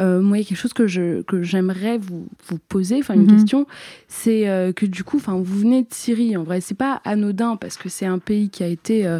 [0.00, 3.14] euh, moi, il y a quelque chose que je que j'aimerais vous, vous poser, enfin
[3.14, 3.28] une Mhm.
[3.28, 3.66] question,
[4.06, 6.36] c'est euh, que du coup, enfin, vous venez de Syrie.
[6.36, 9.18] En vrai, c'est pas anodin parce que c'est un pays qui a été euh,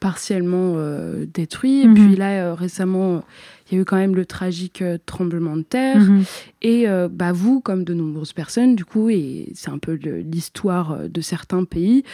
[0.00, 0.74] partiellement
[1.32, 1.82] détruits.
[1.82, 1.94] Et Mhm.
[1.94, 3.24] puis là, récemment,
[3.70, 6.00] il y a eu quand même le tragique tremblement de terre.
[6.02, 6.24] Mhm.
[6.62, 11.20] Et bah, vous, comme de nombreuses personnes, du coup, et c'est un peu l'histoire de
[11.20, 12.04] certains pays,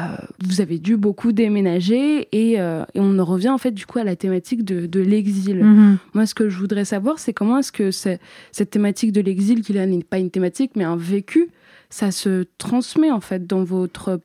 [0.00, 3.86] euh, vous avez dû beaucoup déménager et, euh, et on en revient en fait du
[3.86, 5.62] coup à la thématique de, de l'exil.
[5.62, 5.98] Mhm.
[6.14, 9.72] Moi, ce que je voudrais savoir, c'est comment est-ce que cette thématique de l'exil, qui
[9.72, 11.50] là n'est pas une thématique, mais un vécu,
[11.90, 14.20] ça se transmet en fait dans votre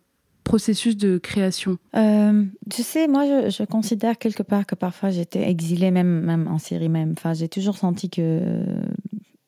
[0.46, 1.78] processus de création?
[1.96, 6.48] Euh, tu sais, moi, je, je considère quelque part que parfois j'étais exilée, même, même
[6.48, 7.14] en Syrie même.
[7.18, 8.64] Enfin, j'ai toujours senti que euh,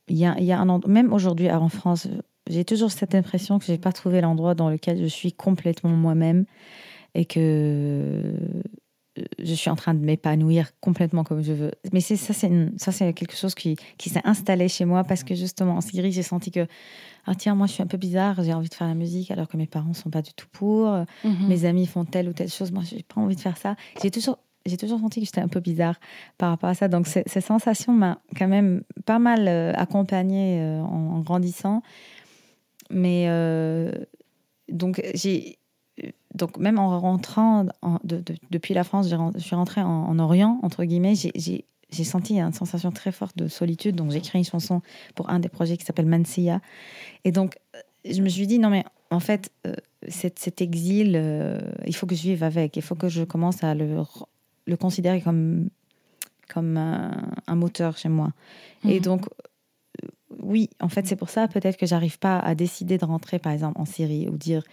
[0.09, 2.07] il y a, il y a un même aujourd'hui en France,
[2.49, 6.45] j'ai toujours cette impression que j'ai pas trouvé l'endroit dans lequel je suis complètement moi-même
[7.15, 8.33] et que euh,
[9.39, 11.71] je suis en train de m'épanouir complètement comme je veux.
[11.91, 15.03] Mais c'est ça, c'est une- ça, c'est quelque chose qui, qui s'est installé chez moi
[15.03, 16.67] parce que justement en Syrie, j'ai senti que
[17.25, 19.47] ah tiens, moi, je suis un peu bizarre, j'ai envie de faire la musique alors
[19.47, 20.87] que mes parents sont pas du tout pour
[21.47, 23.75] mes amis font telle ou telle chose, moi j'ai pas envie de faire ça.
[24.01, 25.99] J'ai toujours, j'ai toujours senti que j'étais un peu bizarre
[26.37, 26.87] par rapport à ça.
[26.87, 31.81] Donc ces, sensations m'ont quand même pas mal euh, accompagnée euh, en, en grandissant.
[32.89, 33.91] Mais euh,
[34.69, 35.57] donc j'ai
[36.33, 40.19] donc même en rentrant en- de- de- depuis la France, je suis rentrée en, en
[40.19, 41.15] Orient entre guillemets.
[41.15, 41.65] J'ai,
[42.03, 43.95] senti une sensation très forte de solitude.
[43.95, 44.81] Donc j'ai écrit une chanson
[45.15, 46.61] pour un des projets qui s'appelle Mansia.
[47.25, 47.57] Et donc
[48.05, 49.73] je me suis dit non mais en fait euh,
[50.07, 52.75] cet, cet exil, euh, il faut que je vive avec.
[52.77, 54.03] Il faut que je commence à le,
[54.65, 55.69] le considérer comme,
[56.47, 58.31] comme un, un moteur chez moi.
[58.87, 59.01] Et Mhm.
[59.01, 59.25] donc,
[60.41, 63.51] oui, en fait, c'est pour ça peut-être que j'arrive pas à décider de rentrer, par
[63.53, 64.63] exemple, en Syrie ou dire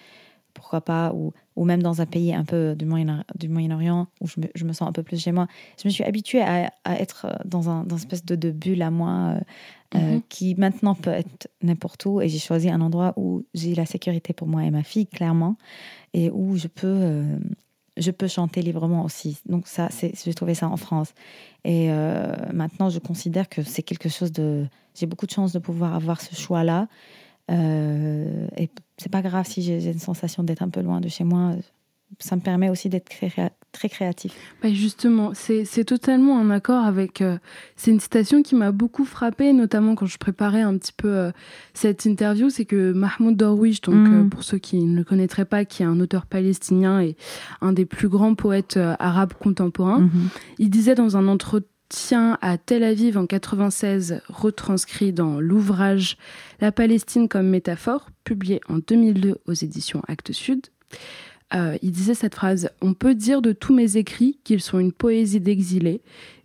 [0.55, 4.27] pourquoi pas, ou, ou même dans un pays un peu du Moyen- du Moyen-Orient où
[4.27, 5.47] je me, je me sens un peu plus chez moi.
[5.83, 8.81] Je me suis habituée à, à être dans un dans une espèce de, de bulle
[8.81, 9.41] à moi euh,
[9.97, 10.23] euh, Mhm.
[10.31, 12.23] qui maintenant peut être n'importe où.
[12.23, 15.57] Et j'ai choisi un endroit où j'ai la sécurité pour moi et ma fille, clairement,
[16.15, 17.39] et où je peux, euh,
[17.97, 19.39] je peux chanter librement aussi.
[19.47, 21.13] Donc ça, c'est, j'ai trouvé ça en France.
[21.65, 24.67] Et euh, maintenant, je considère que c'est quelque chose de...
[24.95, 26.89] J'ai beaucoup de chance de pouvoir avoir ce choix-là.
[27.51, 31.09] Euh, et c'est pas grave si j'ai, j'ai une sensation d'être un peu loin de
[31.09, 31.55] chez moi.
[32.19, 34.33] Ça me permet aussi d'être créa- très créatif.
[34.63, 37.21] Bah, justement, c'est totalement en accord avec.
[37.21, 37.37] euh,
[37.77, 41.31] c'est une citation qui m'a beaucoup frappée, notamment quand je préparais un petit peu euh,
[41.75, 42.49] cette interview.
[42.49, 44.15] C'est que Mahmoud Darwish, donc Mm.
[44.15, 47.17] euh, pour ceux qui ne le connaîtraient pas, qui est un auteur palestinien et
[47.61, 50.29] un des plus grands poètes arabes contemporains, Mhm.
[50.59, 56.17] il disait dans un entretien à Tel Aviv en 96, retranscrit dans l'ouvrage
[56.61, 60.67] La Palestine comme métaphore, publié en 2002 aux éditions Actes Sud.
[61.55, 64.93] Euh, il disait cette phrase On peut dire de tous mes écrits qu'ils sont une
[64.93, 66.01] poésie d'exilé,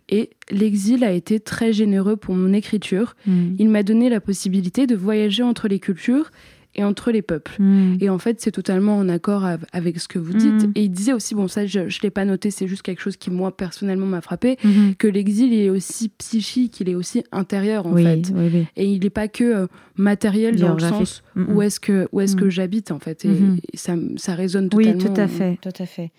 [0.08, 3.16] et l'exil a été très généreux pour mon écriture.
[3.26, 3.56] Mhm.
[3.58, 6.30] Il m'a donné la possibilité de voyager entre les cultures
[6.74, 7.56] et entre les peuples.
[7.60, 7.98] Mhm.
[8.00, 10.64] Et en fait, c'est totalement en accord av- avec ce que vous dites.
[10.66, 10.72] Mhm.
[10.74, 13.16] Et il disait aussi, bon, ça, je ne l'ai pas noté, c'est juste quelque chose
[13.16, 14.94] qui, moi, personnellement, m'a frappé, Mhm.
[14.96, 18.22] que l'exil il est aussi psychique, il est aussi intérieur, en oui, fait.
[18.34, 18.66] oui, oui.
[18.76, 22.36] Et il n'est pas que euh, matériel dans le sens où est-ce que, où est-ce
[22.36, 23.24] que j'habite, en fait.
[23.24, 23.28] Et,
[23.72, 25.14] et ça, ça résonne Oui, totalement.
[25.14, 26.10] tout à fait, tout à fait.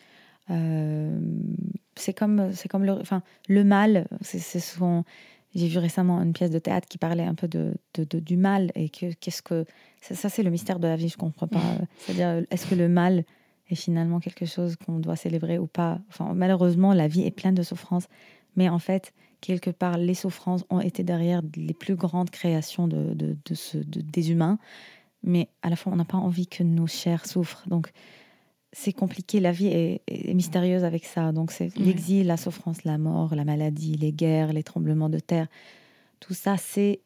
[0.51, 1.17] Euh,
[1.95, 4.07] c'est comme, c'est comme le, enfin, le mal.
[4.21, 5.05] C'est, c'est souvent.
[5.55, 8.37] J'ai vu récemment une pièce de théâtre qui parlait un peu de, de- de- du
[8.37, 9.65] mal et que qu'est-ce que
[10.01, 11.09] ça, ça, c'est le mystère de la vie.
[11.09, 11.59] Je comprends pas.
[11.99, 13.23] C'est-à-dire, est-ce que le mal
[13.69, 15.99] est finalement quelque chose qu'on doit célébrer ou pas?
[16.09, 18.07] Enfin, malheureusement, la vie est pleine de souffrances,
[18.55, 23.13] mais en fait, quelque part, les souffrances ont été derrière les plus grandes créations de,
[23.13, 24.57] de, de ce- de- des humains.
[25.21, 27.63] Mais à la fois, on n'a pas envie que nos chairs souffrent.
[27.69, 27.91] Donc,
[28.73, 29.39] c'est compliqué.
[29.39, 31.31] La vie est, est mystérieuse avec ça.
[31.31, 31.85] Donc, c'est Ouais.
[31.85, 35.47] l'exil, la souffrance, la mort, la maladie, les guerres, les tremblements de terre.
[36.19, 36.99] Tout ça, c'est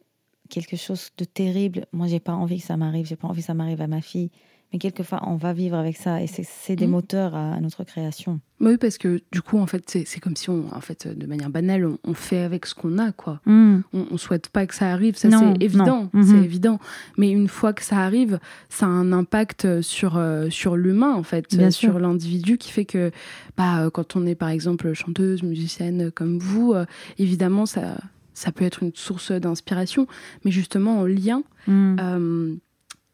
[0.50, 1.86] quelque chose de terrible.
[1.92, 3.06] Moi, j'ai pas envie que ça m'arrive.
[3.06, 4.32] J'ai pas envie que ça m'arrive à ma fille.
[4.74, 6.22] Mais quelquefois, on va vivre avec ça.
[6.22, 6.92] Et c'est- des Mhm.
[6.92, 8.42] moteurs à, à notre création.
[8.60, 11.50] Oui, parce que du coup, en fait, c'est comme si on, en fait, de manière
[11.50, 13.40] banale, on, on fait avec ce qu'on a, quoi.
[13.48, 16.24] On, on souhaite pas que ça arrive, ça c'est évident, non.
[16.24, 16.80] c'est évident.
[17.18, 21.24] Mais une fois que ça arrive, ça a un impact sur euh, sur l'humain en
[21.24, 23.12] fait, Bien euh, sur l'individu qui fait que,
[23.56, 26.86] bah, euh, quand on est par exemple chanteuse, musicienne comme vous, euh,
[27.20, 27.98] évidemment ça
[28.34, 30.08] ça peut être une source d'inspiration,
[30.44, 31.42] mais justement en lien.
[31.70, 32.56] euh,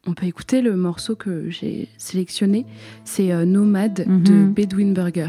[0.06, 2.66] on peut écouter le morceau que j'ai sélectionné,
[3.04, 4.52] c'est euh, Nomade de Mhm.
[4.52, 5.28] Bedouin Burger.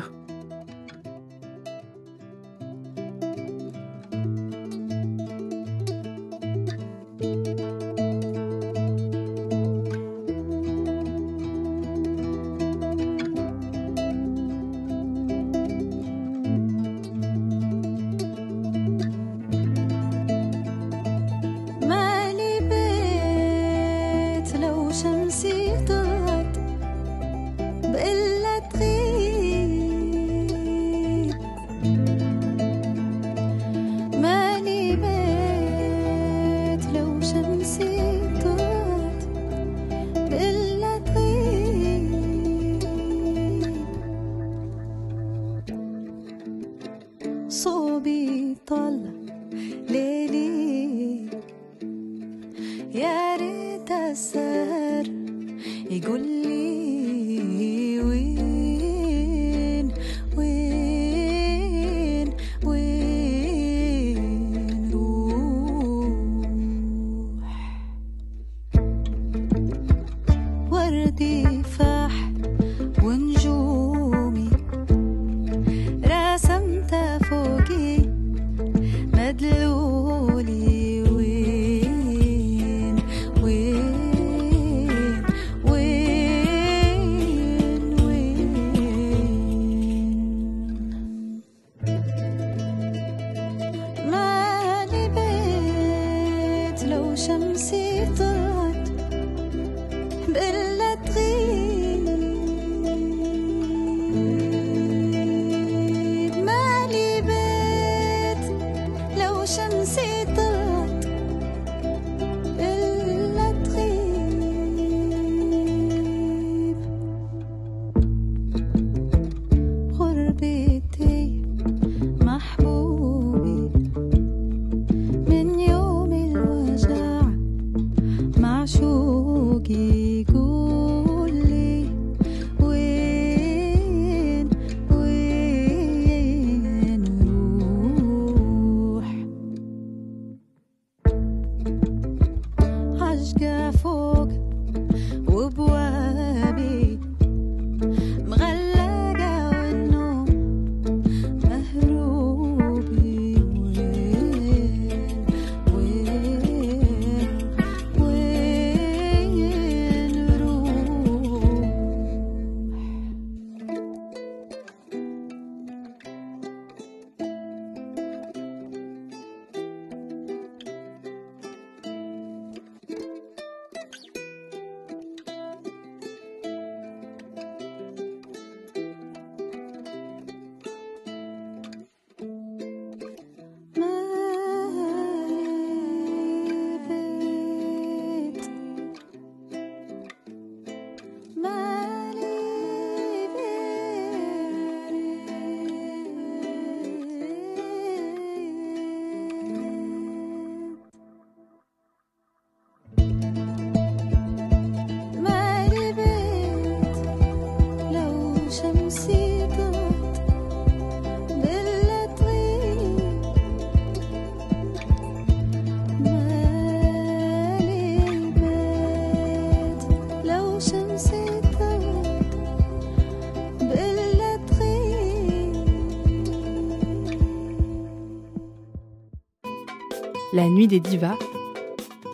[230.36, 231.18] La nuit des divas,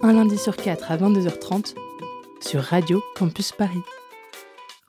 [0.03, 1.73] un lundi sur quatre à 22h30
[2.39, 3.81] sur Radio Campus Paris.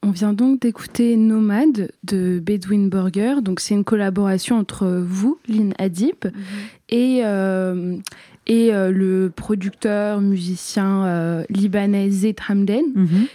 [0.02, 3.36] On vient donc d'écouter Nomade de Bedouin Burger.
[3.40, 6.26] Donc c'est une collaboration entre vous, Lynn Adib,
[6.90, 7.96] et, euh,
[8.46, 12.84] et euh, le producteur, musicien euh, libanais Zaid Hamden,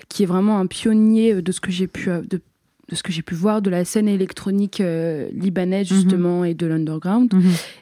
[0.10, 2.40] qui est vraiment un pionnier de ce que j'ai pu, de,
[2.90, 6.66] de ce que j'ai pu voir de la scène électronique euh, libanaise justement et de
[6.68, 7.34] l'underground.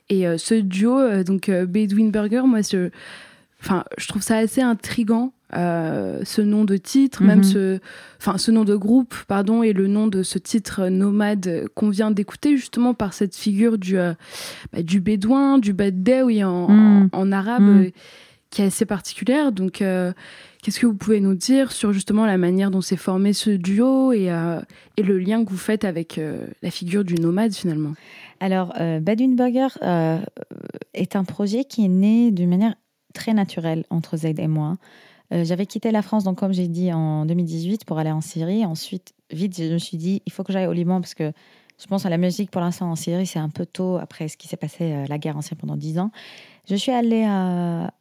[0.10, 2.90] Et euh, ce duo, euh, donc Bedouin Burger, moi, je,
[3.62, 5.32] enfin, je trouve ça assez intrigant.
[5.54, 7.28] ce nom de titre, Mhm.
[7.28, 7.80] même ce,
[8.20, 12.12] enfin, ce nom de groupe, pardon, et le nom de ce titre nomade qu'on vient
[12.12, 15.72] d'écouter, justement par cette figure du, bah, du bédouin, du
[16.44, 17.10] en, Mhm.
[17.14, 17.92] en, en arabe, Mhm.
[18.50, 19.52] qui est assez particulière.
[19.54, 19.82] Donc,
[20.66, 24.12] qu'est-ce que vous pouvez nous dire sur justement la manière dont s'est formé ce duo
[24.14, 24.60] et, euh,
[24.98, 27.94] le lien que vous faites avec euh, la figure du nomade finalement?
[28.40, 30.18] Alors, euh, Badun Burger euh,
[30.96, 32.74] est un projet qui est né d'une manière
[33.14, 34.78] très naturelle entre Zaid et moi.
[35.32, 38.64] J'avais quitté la France, donc comme j'ai dit, en 2018 pour aller en Syrie.
[38.64, 41.32] Ensuite, vite, je me suis dit, il faut que j'aille au Liban parce que
[41.80, 44.38] je pense à la musique pour l'instant en Syrie, c'est un peu tôt après ce
[44.38, 46.12] qui s'est passé, la guerre en Syrie pendant dix ans.
[46.70, 47.28] Je suis allée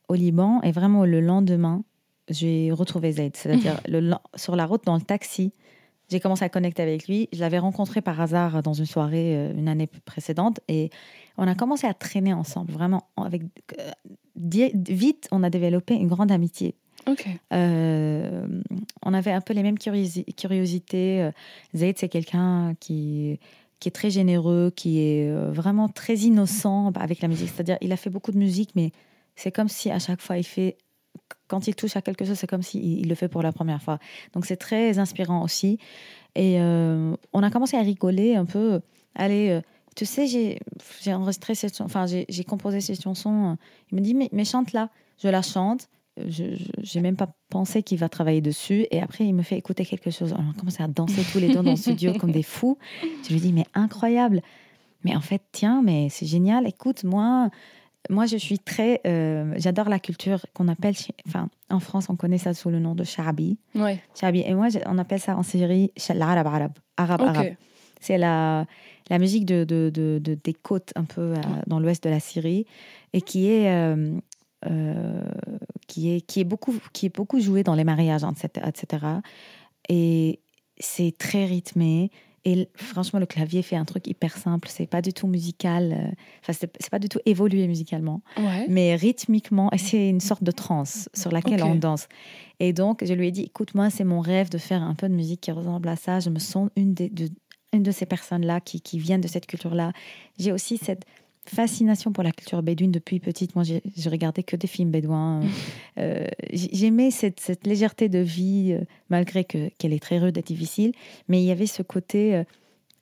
[0.08, 1.82] au Liban et vraiment le lendemain,
[2.28, 3.36] j'ai retrouvé Zaid.
[3.36, 3.80] C'est-à-dire
[4.36, 5.52] sur la route, dans le taxi,
[6.10, 7.28] j'ai commencé à connecter avec lui.
[7.32, 10.90] Je l'avais rencontré par hasard dans une soirée euh, une année précédente et
[11.38, 12.72] on a commencé à traîner ensemble.
[12.72, 13.42] Vraiment, avec
[13.78, 13.90] euh,
[14.36, 16.74] vite, on a développé une grande amitié.
[17.06, 17.26] Ok.
[17.52, 18.46] Euh,
[19.02, 21.30] on avait un peu les mêmes curiosi- curiosités.
[21.74, 23.38] Zaid, c'est quelqu'un qui,
[23.78, 27.50] qui est très généreux, qui est vraiment très innocent avec la musique.
[27.50, 28.92] C'est-à-dire, il a fait beaucoup de musique, mais
[29.36, 30.78] c'est comme si à chaque fois il fait
[31.48, 33.82] quand il touche à quelque chose, c'est comme s'il il le fait pour la première
[33.82, 33.98] fois.
[34.32, 35.78] Donc c'est très inspirant aussi.
[36.34, 38.80] Et euh, on a commencé à rigoler un peu.
[39.14, 39.60] Allez, euh,
[39.94, 43.56] tu sais, j'ai enregistré cette enfin j'ai composé cette chanson.
[43.92, 44.90] Il me dit, mais, mais chante là.
[45.22, 45.88] Je la chante.
[46.16, 46.56] Je
[46.94, 48.86] n'ai même pas pensé qu'il va travailler dessus.
[48.90, 50.32] Et après, il me fait écouter quelque chose.
[50.36, 52.78] On a commencé à danser tous les deux dans le studio comme des fous.
[53.26, 54.42] Je lui dis, mais incroyable.
[55.04, 56.66] Mais en fait, tiens, mais c'est génial.
[56.66, 57.50] Écoute, moi,
[58.10, 59.00] moi, je suis très.
[59.06, 60.94] euh, J'adore la culture qu'on appelle.
[61.26, 63.58] Enfin, en France, on connaît ça sous le nom de Shabi.
[63.74, 64.00] Ouais.
[64.18, 64.40] Shabi.
[64.40, 66.72] Et moi, on appelle ça en Syrie l'arabe arabe.
[66.96, 67.28] Arabe, Ok.
[67.28, 67.54] arabe.
[68.00, 68.66] C'est la,
[69.08, 71.36] la musique de, de, de- de- des côtes un peu euh,
[71.66, 72.66] dans l'ouest de la Syrie
[73.14, 74.18] et qui est, euh,
[74.66, 75.22] euh,
[75.86, 78.66] qui est, qui est, beaucoup, qui est beaucoup jouée dans les mariages, etc.
[78.68, 79.06] etc.
[79.88, 80.40] Et
[80.78, 82.10] c'est très rythmé.
[82.46, 84.68] Et franchement, le clavier fait un truc hyper simple.
[84.70, 85.92] C'est pas du tout musical.
[85.92, 86.10] euh,
[86.42, 88.66] Enfin, c'est pas du tout évolué musicalement Ouais.
[88.68, 92.06] mais rythmiquement, c'est une sorte de trance sur laquelle on danse.
[92.60, 95.08] Et donc, je lui ai dit, écoute, moi, c'est mon rêve de faire un peu
[95.08, 96.20] de musique qui ressemble à ça.
[96.20, 97.28] Je me sens une, des- de,
[97.72, 99.92] une de ces personnes-là qui, qui viennent de cette culture-là.
[100.38, 101.04] J'ai aussi cette
[101.48, 103.54] fascination pour la culture bédouine depuis petite.
[103.54, 105.40] Moi, je regardais que des films bédouins.
[105.96, 110.42] Euh, J'aimais cette, cette légèreté de vie, euh, malgré que- qu'elle est très rude et
[110.42, 110.90] difficile.
[111.28, 112.42] Mais il y avait ce côté euh,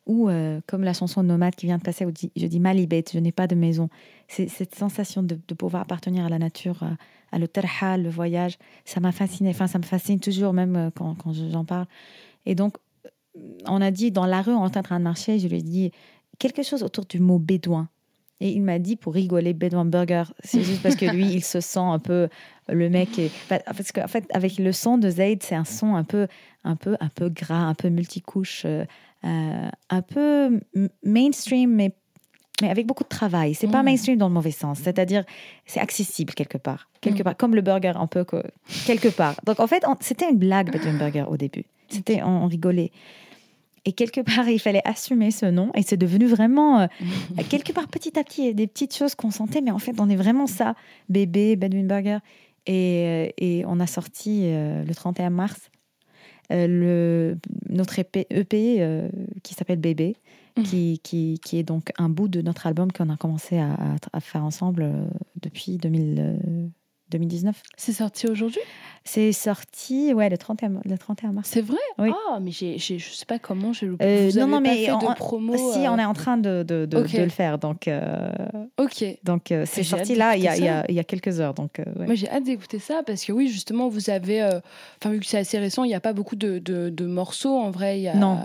[0.04, 3.18] où, euh, comme la chanson Nomade qui vient de passer, où je dis Malibet, je
[3.18, 3.88] n'ai pas de maison.
[4.28, 6.82] C'est cette sensation de, de pouvoir appartenir à la nature,
[7.30, 9.48] à, le tarhal, le voyage, ça m'a fasciné.
[9.48, 11.86] Enfin, ça me fascine toujours, même quand, quand je- j'en parle.
[12.44, 12.76] Et donc,
[13.66, 15.62] on a dit, dans la rue, on était en train de marcher, je lui ai
[15.62, 15.92] dit
[16.38, 17.88] quelque chose autour du mot bédouin.
[18.44, 20.24] Et il m'a dit, pour rigoler, bédouin burger.
[20.42, 22.28] C'est juste parce que lui, il se sent un peu
[22.68, 23.16] le mec.
[23.18, 23.30] Est...
[23.48, 26.26] Parce qu'en fait, avec le son de Zayd, c'est un son un peu,
[26.64, 28.84] un peu, un peu gras, un peu multicouche, euh,
[29.24, 30.58] euh, un peu
[31.04, 31.94] mainstream, mais
[32.60, 33.54] mais avec beaucoup de travail.
[33.54, 33.86] C'est pas Mm.
[33.86, 34.78] mainstream dans le mauvais sens.
[34.78, 35.24] C'est-à-dire,
[35.66, 36.88] c'est accessible quelque part.
[37.00, 37.24] Quelque Mm.
[37.24, 38.42] part, comme le burger, un peu que,
[38.86, 39.34] quelque part.
[39.46, 41.64] Donc en fait, on- c'était une blague, Bedouin Burger, au début.
[41.88, 42.92] C'était, on, on rigolait.
[43.84, 45.70] Et quelque part, il fallait assumer ce nom.
[45.74, 46.86] Et c'est devenu vraiment, euh,
[47.50, 49.60] quelque part, petit à petit, des petites choses qu'on sentait.
[49.60, 50.74] Mais en fait, on est vraiment ça.
[51.08, 52.18] Bébé, Burger.
[52.66, 55.68] Et, euh, et on a sorti euh, le 31 mars
[56.52, 57.38] euh, le,
[57.70, 59.08] notre EP, EP, euh,
[59.42, 60.16] qui s'appelle Bébé,
[60.58, 60.64] Mhm.
[60.64, 63.96] qui, qui, qui est donc un bout de notre album qu'on a commencé à, à-
[64.12, 64.86] à faire ensemble
[65.40, 66.66] depuis 2000, euh,
[67.12, 67.62] 2019.
[67.76, 68.60] C'est sorti aujourd'hui?
[69.04, 71.48] C'est sorti ouais, le, 31, le 31 mars.
[71.52, 71.76] C'est vrai?
[71.98, 72.10] Oui.
[72.30, 74.04] Ah, mais j'ai, j'ai- je sais pas comment j'ai loupé.
[74.04, 75.56] Euh, Vous non, avez non, pas mais fait on- de promo.
[75.72, 77.12] si, euh, on est en train de, de, de, Ok.
[77.16, 77.58] de le faire.
[77.58, 78.30] Donc, euh,
[78.78, 79.04] Ok.
[79.24, 81.40] donc euh, c'est sorti là il y, a, il, y a, il y a quelques
[81.40, 81.54] heures.
[81.54, 82.06] Donc, ouais.
[82.06, 84.42] Moi, j'ai hâte d'écouter ça parce que oui, justement, vous avez.
[85.00, 87.56] Enfin, vu que c'est assez récent, il n'y a pas beaucoup de, de, de morceaux
[87.58, 87.98] en vrai.
[87.98, 88.14] il Y a...
[88.14, 88.38] Non.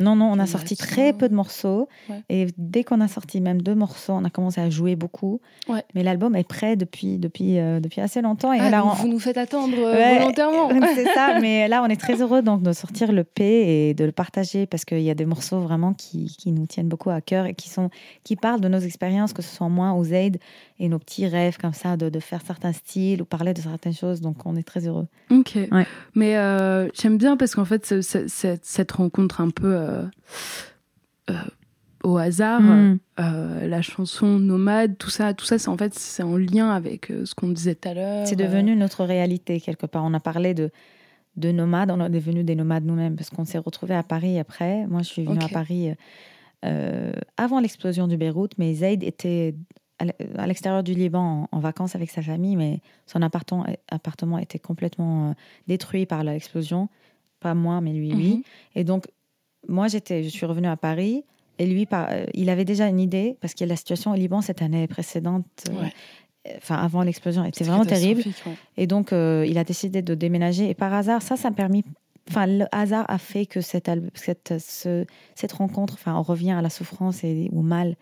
[0.00, 1.88] Non, non, on a sorti très peu de morceaux.
[2.08, 2.22] Ouais.
[2.28, 5.40] Et dès qu'on a sorti même deux morceaux, on a commencé à jouer beaucoup.
[5.68, 5.82] Ouais.
[5.94, 8.52] Mais l'album est prêt depuis, depuis, euh, depuis assez longtemps.
[8.52, 10.68] Et Ah, là, on- vous nous faites attendre euh, Ouais, volontairement.
[10.94, 11.38] c'est ça.
[11.40, 14.66] Mais là, on est très heureux donc, de sortir le P et de le partager
[14.66, 17.54] parce qu'il y a des morceaux vraiment qui, qui nous tiennent beaucoup à cœur et
[17.54, 17.90] qui, sont,
[18.24, 20.38] qui parlent de nos expériences, que ce soit moi ou Zaid,
[20.80, 23.94] et nos petits rêves comme ça de, de faire certains styles ou parler de certaines
[23.94, 24.20] choses.
[24.20, 25.06] Donc, on est très heureux.
[25.30, 25.58] Ok.
[25.72, 25.86] Ouais.
[26.14, 30.02] Mais euh, j'aime bien parce qu'en fait, ce- cette, cette rencontre un peu euh,
[31.30, 31.34] euh,
[32.04, 32.98] au hasard, Mm.
[33.18, 37.34] la chanson Nomade, tout ça, tout ça, c'est en fait c'est en lien avec ce
[37.34, 38.26] qu'on disait tout à l'heure.
[38.26, 40.04] C'est devenu notre réalité quelque part.
[40.04, 40.70] On a parlé de,
[41.36, 44.86] de nomades, on est devenus des nomades nous-mêmes parce qu'on s'est retrouvés à Paris après.
[44.86, 45.90] Moi, je suis venue à Paris
[46.64, 49.54] euh, avant l'explosion du Beyrouth, mais Zaid était
[50.36, 55.30] à l'extérieur du Liban en, vacances avec sa famille, mais son appartement, appartement était complètement
[55.30, 55.32] euh,
[55.66, 56.88] détruit par l'explosion.
[57.40, 58.34] Pas moi, mais lui, oui.
[58.36, 58.42] Mhm.
[58.76, 59.06] Et donc,
[59.68, 61.24] moi, j'étais, je suis revenue à Paris.
[61.58, 64.62] Et lui, euh, il avait déjà une idée, parce que la situation au Liban cette
[64.62, 65.92] année précédente, euh, Ouais.
[66.58, 68.22] enfin avant l'explosion, était vraiment terrible.
[68.46, 68.52] ouais.
[68.76, 70.70] Et donc, euh, il a décidé de déménager.
[70.70, 71.84] Et par hasard, ça, ça a permis.
[72.30, 76.52] Enfin, le hasard a fait que cette, al- cette, ce- cette rencontre, enfin, on revient
[76.52, 77.96] à la souffrance et au mal.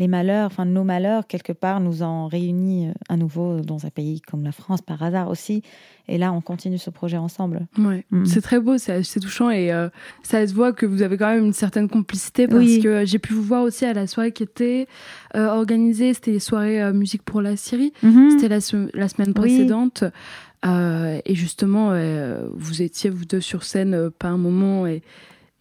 [0.00, 3.90] Les malheurs, enfin, nos malheurs, quelque part, nous ont réunis euh, à nouveau dans un
[3.90, 5.62] pays comme la France, par hasard aussi.
[6.08, 7.66] Et là, on continue ce projet ensemble.
[7.78, 8.04] Ouais.
[8.10, 8.24] Mhm.
[8.26, 9.88] C'est très beau, c'est c'est touchant et euh,
[10.24, 12.80] ça se voit que vous avez quand même une certaine complicité parce Oui.
[12.82, 14.88] que euh, j'ai pu vous voir aussi à la soirée qui était
[15.36, 17.92] euh, organisée, c'était les soirées euh, musique pour la Syrie,
[18.30, 19.34] c'était la, se- la semaine Mhm.
[19.36, 19.40] Oui.
[19.42, 20.04] précédente
[20.66, 25.00] Euh, et justement euh, vous étiez vous deux sur scène euh, pas un moment et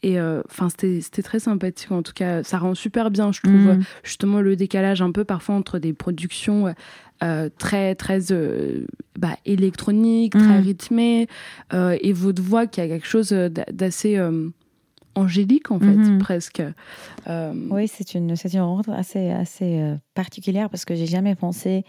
[0.03, 3.41] et euh, enfin c'était c'était très sympathique en tout cas ça rend super bien je
[3.41, 3.83] trouve Mhm.
[4.03, 6.73] justement le décalage un peu parfois entre des productions
[7.21, 8.85] euh, très très euh,
[9.17, 10.63] bah, électroniques, très Mhm.
[10.63, 11.27] rythmées,
[11.73, 14.49] euh, et votre voix qui a quelque chose d'a- d'assez euh,
[15.15, 16.17] angélique en fait Mhm.
[16.19, 16.61] presque.
[17.27, 21.83] Euh, Oui, c'est une, une rencontre assez, assez euh, particulière parce que j'ai jamais pensé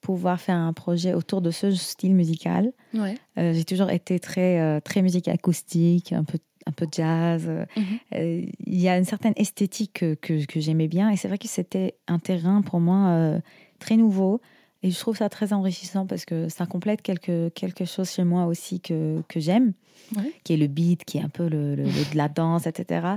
[0.00, 2.72] pouvoir faire un projet autour de ce style musical.
[2.92, 3.14] Ouais.
[3.38, 6.38] Euh, j'ai toujours été très, euh, très musique acoustique, un peu,
[6.72, 7.44] un peu jazz.
[7.46, 7.84] Euh, Mhm.
[8.14, 10.14] euh, Il y a une certaine esthétique que,
[10.46, 11.10] que, j'aimais bien.
[11.10, 13.38] Et c'est vrai que c'était un terrain pour moi euh,
[13.78, 14.40] très nouveau.
[14.82, 18.46] Et je trouve ça très enrichissant parce que ça complète quelque, quelque chose chez moi
[18.46, 19.74] aussi que, que j'aime,
[20.16, 20.32] Ouais.
[20.44, 23.16] qui est le beat, qui est un peu le, le- le- de la danse, etc.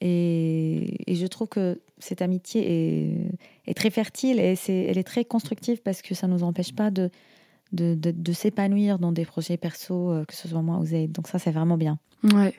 [0.00, 5.04] Et, et je trouve que cette amitié est, est très fertile et c'est, elle est
[5.04, 7.10] très constructive parce que ça ne nous empêche pas de,
[7.72, 11.12] de, de, de s'épanouir dans des projets perso, que ce soit moi ou Zaid.
[11.12, 11.98] Donc ça, c'est vraiment bien.
[12.24, 12.54] Ouais,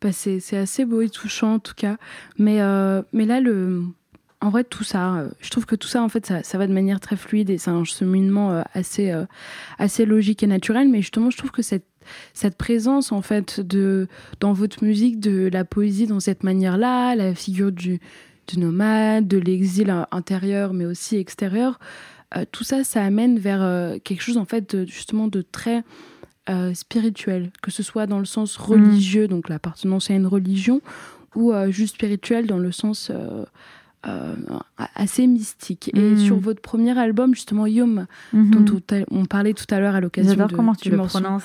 [0.00, 1.96] bah c'est assez beau et touchant en tout cas.
[2.38, 3.82] Mais, euh, là, le...
[4.40, 6.72] en vrai, tout ça, euh, je trouve que tout ça, en fait, ça, va de
[6.72, 8.62] manière très fluide et c'est un cheminement euh,
[9.78, 10.88] assez, logique et naturel.
[10.88, 11.84] Mais justement, je trouve que cette,
[12.58, 14.08] présence, en fait, de,
[14.40, 18.00] dans votre musique, de la poésie dans cette manière-là, la figure du,
[18.56, 21.78] nomade, de l'exil intérieur, mais aussi extérieur,
[22.50, 25.82] tout ça, ça amène vers quelque chose, en fait, justement, de très
[26.50, 30.80] euh, spirituel, que ce soit dans le sens religieux, donc l'appartenance à une religion,
[31.34, 33.44] ou euh, juste spirituel dans le sens euh,
[34.06, 34.34] euh,
[34.94, 35.90] assez mystique.
[35.94, 36.18] Et Mm.
[36.18, 38.64] sur votre premier album, justement, Yom, dont
[39.10, 41.20] on, parlait tout à l'heure à l'occasion J'adore comment tu le morceau.
[41.20, 41.44] prononces.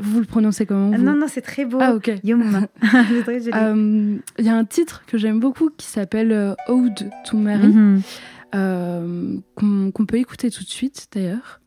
[0.00, 1.78] Vous le prononcez comment vous Non, non, c'est très beau.
[1.80, 2.10] Ah, ok.
[3.54, 8.02] Euh, Il y a un titre que j'aime beaucoup qui s'appelle Ode to Mary, Mhm.
[9.54, 11.60] qu'on qu'on peut écouter tout de suite d'ailleurs.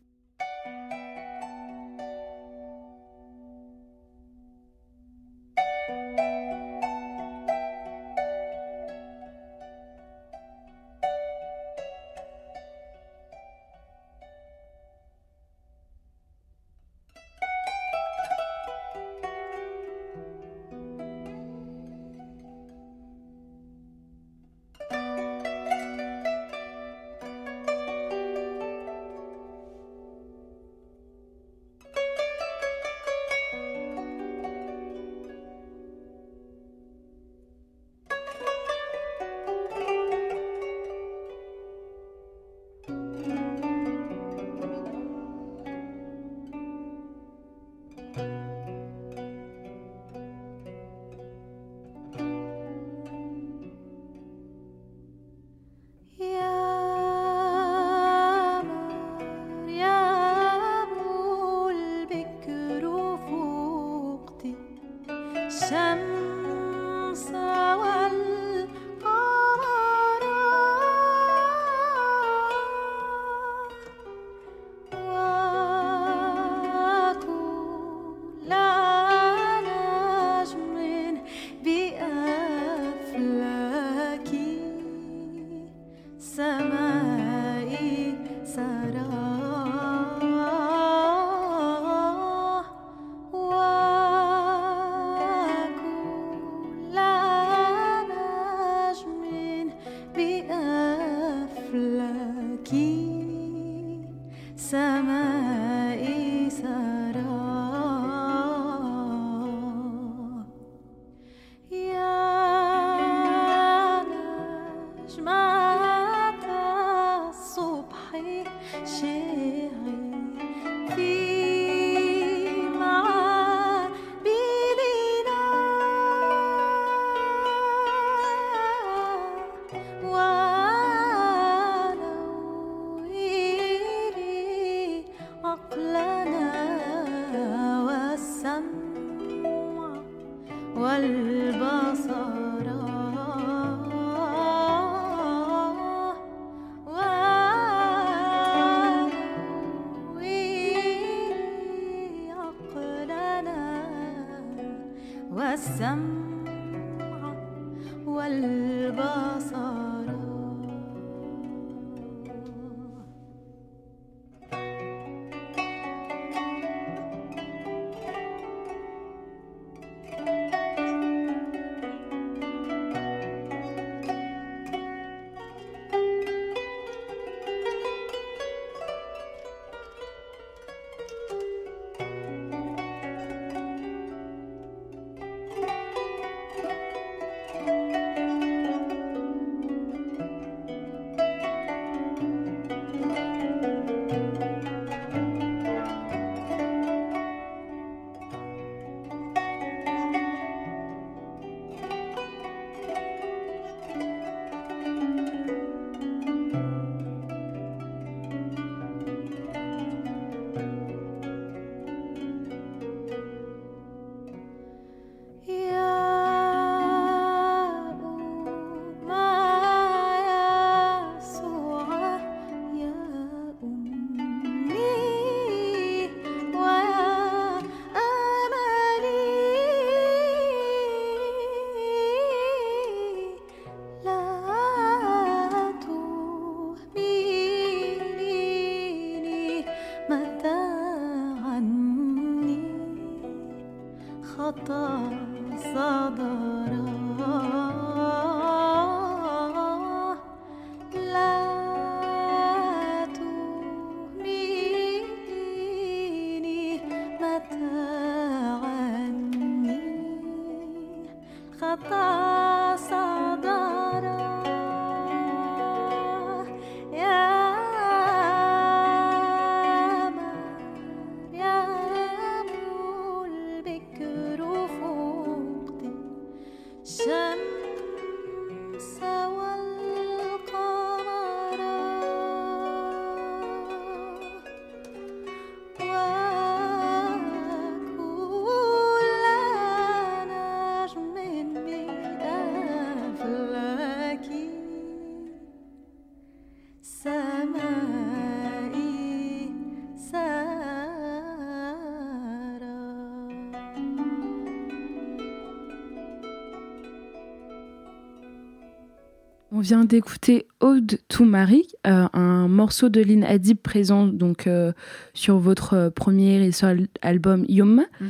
[309.66, 314.74] Vient d'écouter Ode to Marie, euh, un morceau de Lynn Adib présent donc euh,
[315.16, 317.84] sur votre euh, premier et seul album Yom.
[318.00, 318.10] Mhm.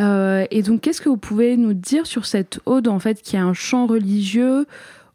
[0.00, 3.36] Euh, et donc, qu'est-ce que vous pouvez nous dire sur cette ode en fait, qui
[3.36, 4.66] est un chant religieux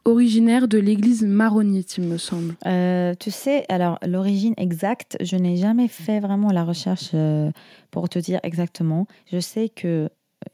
[0.05, 2.55] originaire de l'église maronite, il me semble?
[2.65, 7.51] Euh, tu sais, alors l'origine exacte, je n'ai jamais fait vraiment la recherche euh,
[7.91, 9.07] pour te dire exactement.
[9.31, 10.09] Je sais que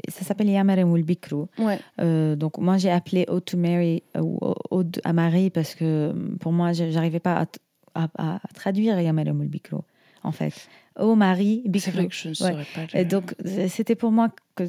[0.09, 1.45] ça s'appelle Yamarem ou Bikru.
[1.59, 1.79] Ouais.
[2.01, 4.37] Euh, donc moi j'ai appelé Ode to Mary ou
[5.03, 7.45] À Marie parce que pour moi je- j'arrivais pas
[7.95, 8.97] à, à- à traduire
[10.23, 10.67] en fait.
[10.99, 11.91] Oh Marie, C'est Bikru.
[11.91, 12.35] vrai que je ne Ouais.
[12.35, 12.99] saurais pas.
[12.99, 13.35] Et donc,
[13.67, 14.63] c'était pour moi que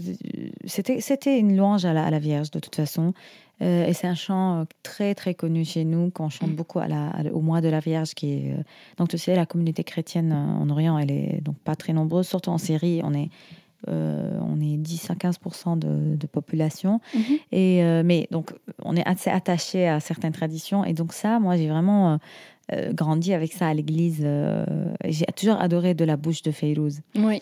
[0.66, 3.14] c'était c'était une louange à la, à la Vierge de toute façon.
[3.60, 6.54] Euh, et c'est un chant euh, très très connu chez nous qu'on chante Mm.
[6.54, 8.62] beaucoup à la, à- au mois de la Vierge qui est euh,
[8.98, 12.50] donc tu sais la communauté chrétienne en Orient elle est donc pas très nombreuse surtout
[12.50, 13.30] en Syrie on est
[13.86, 15.38] euh, on est 10 à 15
[15.76, 17.00] de, de population.
[17.14, 17.22] Mhm.
[17.52, 18.52] et euh, mais donc
[18.82, 20.84] on est assez attaché à certaines traditions.
[20.84, 22.18] Et donc ça moi j'ai vraiment
[22.72, 24.26] euh, grandi avec ça à l'église.
[25.04, 27.00] J'ai toujours adoré de la bouche de Feyrouz.
[27.14, 27.40] Oui.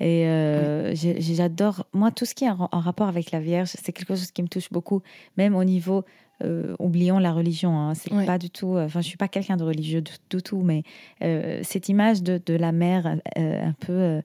[0.00, 3.92] et euh, j'adore, moi, tout ce qui est en, en rapport avec la Vierge, c'est
[3.92, 5.02] quelque chose qui me touche beaucoup,
[5.36, 6.04] même au niveau,
[6.42, 9.64] euh, oublions la religion, hein, c'est pas du tout, enfin, je suis pas quelqu'un de
[9.64, 10.84] religieux du, du tout, mais
[11.22, 14.22] euh, cette image de, de la mère un peu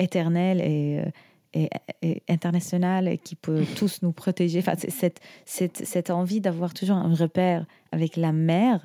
[0.00, 1.10] éternelle et, euh,
[1.54, 1.68] et,
[2.02, 6.96] et internationale et qui peut tous nous protéger, enfin, cette, cette, cette envie d'avoir toujours
[6.96, 8.84] un repère avec la mère.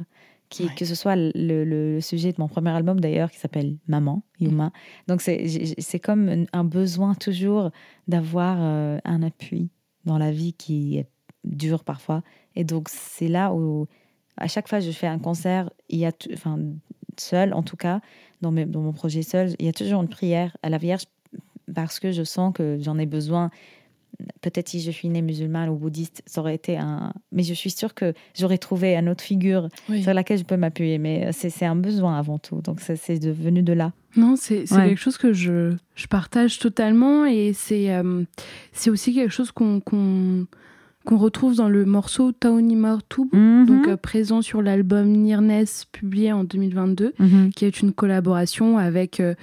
[0.50, 0.76] Qui, Ouais.
[0.78, 4.22] Que ce soit le, le- le sujet de mon premier album d'ailleurs, qui s'appelle Maman,
[4.40, 4.72] Yuma,
[5.08, 7.72] donc c'est comme un- besoin toujours
[8.08, 9.70] d'avoir euh, un appui
[10.06, 11.08] dans la vie qui est
[11.46, 12.22] dur parfois.
[12.56, 13.88] Et donc c'est là où
[14.38, 16.60] à chaque fois que je fais un concert, il y a enfin
[17.18, 18.00] seul en tout cas
[18.46, 21.06] dans, mes- dans mon projet seul, il y a toujours une prière à la Vierge
[21.74, 23.50] parce que je sens que j'en ai besoin.
[24.42, 27.12] Peut-être si je suis née musulmane ou bouddhiste, ça aurait été un.
[27.34, 30.04] Mais je suis sûre que j'aurais trouvé une autre figure Oui.
[30.04, 31.00] sur laquelle je peux m'appuyer.
[31.00, 32.62] Mais c'est un besoin avant tout.
[32.62, 33.92] Donc c'est- devenu de là.
[34.16, 34.90] Non, c'est Ouais.
[34.90, 38.24] quelque chose que je, je partage totalement et c'est euh,
[38.72, 40.46] c'est aussi quelque chose qu'on qu'on
[41.06, 43.66] qu'on retrouve dans le morceau Taoni Martoub, Mhm.
[43.66, 47.52] donc euh, présent sur l'album Nirnes publié en 2022, Mhm.
[47.56, 49.36] qui est une collaboration avec euh,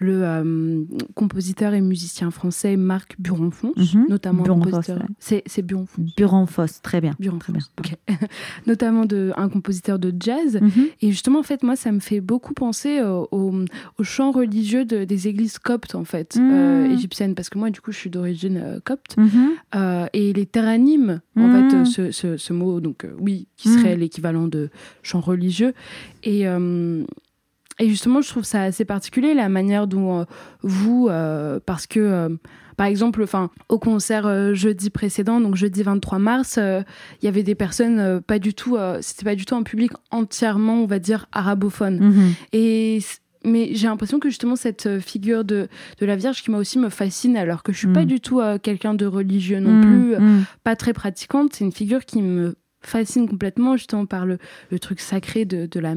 [0.00, 0.84] le euh,
[1.14, 4.06] compositeur et musicien français Marc Buronfons, Mhm.
[4.08, 4.98] notamment un Buronfos, compositeur.
[5.00, 5.42] ouais.
[5.46, 6.06] C'est Buronfons.
[6.16, 7.14] Buron-Foss, très bien.
[7.18, 7.62] Buronfons, Très bien.
[7.78, 7.96] ok.
[8.66, 10.58] notamment de, un compositeur de jazz.
[10.60, 10.86] Mhm.
[11.02, 13.52] Et justement, en fait, moi, ça me fait beaucoup penser euh, au,
[13.98, 16.50] au chant religieux de- des églises coptes, en fait, Mm.
[16.52, 17.34] euh, égyptiennes.
[17.34, 19.16] Parce que moi, du coup, je suis d'origine euh, copte.
[19.16, 19.50] Mhm.
[20.12, 21.70] Et les teranimes, en Mm.
[21.70, 23.78] fait, ce, ce- ce mot, donc, oui, qui Mm.
[23.78, 24.70] serait l'équivalent de
[25.02, 25.74] chant religieux.
[26.22, 26.44] Et.
[27.78, 30.24] Et justement, je trouve ça assez particulier la manière dont euh,
[30.62, 32.28] vous, euh, parce que euh,
[32.76, 37.56] par exemple, enfin, au concert jeudi précédent, donc jeudi 23 mars, il y avait des
[37.56, 41.98] personnes pas du tout, c'était pas du tout un public entièrement, on va dire, arabophone.
[41.98, 42.32] Mhm.
[42.52, 43.00] Et
[43.44, 45.66] mais j'ai l'impression que justement cette figure de,
[46.00, 48.40] de la Vierge qui m'a aussi me fascine, alors que je suis pas du tout
[48.62, 49.82] quelqu'un de religieux non Mhm.
[49.84, 50.44] plus, Mhm.
[50.62, 54.38] pas très pratiquante, c'est une figure qui me fascine complètement justement par le,
[54.70, 55.94] le truc sacré de, de la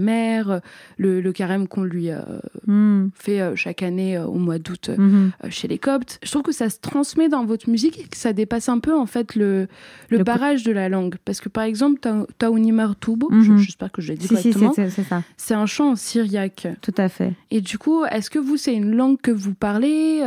[0.49, 0.59] euh,
[0.97, 2.21] le, le carême qu'on lui euh,
[2.67, 3.11] Mhm.
[3.15, 5.31] fait euh, chaque année euh, au mois d'août Mhm.
[5.49, 6.19] chez les Coptes.
[6.23, 8.95] Je trouve que ça se transmet dans votre musique et que ça dépasse un peu
[8.95, 9.67] en fait le, le,
[10.09, 11.15] Le co- barrage de la langue.
[11.23, 12.25] Parce que par exemple, Ta-
[12.71, 13.57] Martoubo, Mhm.
[13.57, 14.89] j'espère que je l'ai dit Si, si, correctement, c'est
[15.37, 16.67] c'est un chant en syriaque.
[16.81, 17.33] Tout à fait.
[17.51, 20.21] Et du coup, est-ce que vous, c'est une langue que vous parlez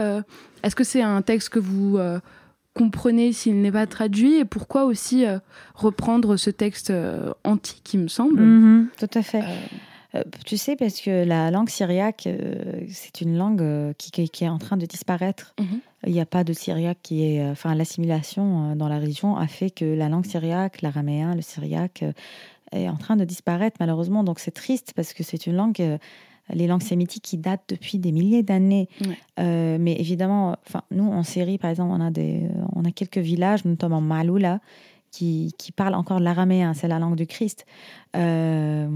[0.62, 1.98] Est-ce que c'est un texte que vous
[2.74, 5.38] comprenez s'il n'est pas traduit Et pourquoi aussi euh,
[5.74, 8.88] reprendre ce texte euh, antique, il me semble Mhm.
[8.98, 9.42] Tout à fait.
[9.42, 9.46] Euh,
[10.16, 14.28] Euh, tu sais, parce que la langue syriaque, euh, c'est une langue euh, qui, qui-
[14.28, 15.54] qui est en train de disparaître.
[15.58, 15.80] Mhm.
[16.06, 17.40] il n'y a pas de syriaque qui est.
[17.42, 21.42] euh, Enfin, l'assimilation euh, dans la région a fait que la langue syriaque, l'araméen, le
[21.42, 22.12] syriaque euh,
[22.70, 24.22] est en train de disparaître malheureusement.
[24.22, 25.98] Donc c'est triste parce que c'est une langue, euh,
[26.52, 28.88] les langues sémitiques qui datent depuis des milliers d'années.
[29.00, 29.16] Ouais.
[29.40, 32.90] Euh, mais évidemment, enfin, nous en Syrie par exemple, on a, des, euh, on a
[32.90, 34.60] quelques villages, notamment Maloula,
[35.10, 37.66] qui, qui parlent encore l'araméen, c'est la langue du Christ.
[38.16, 38.88] Euh,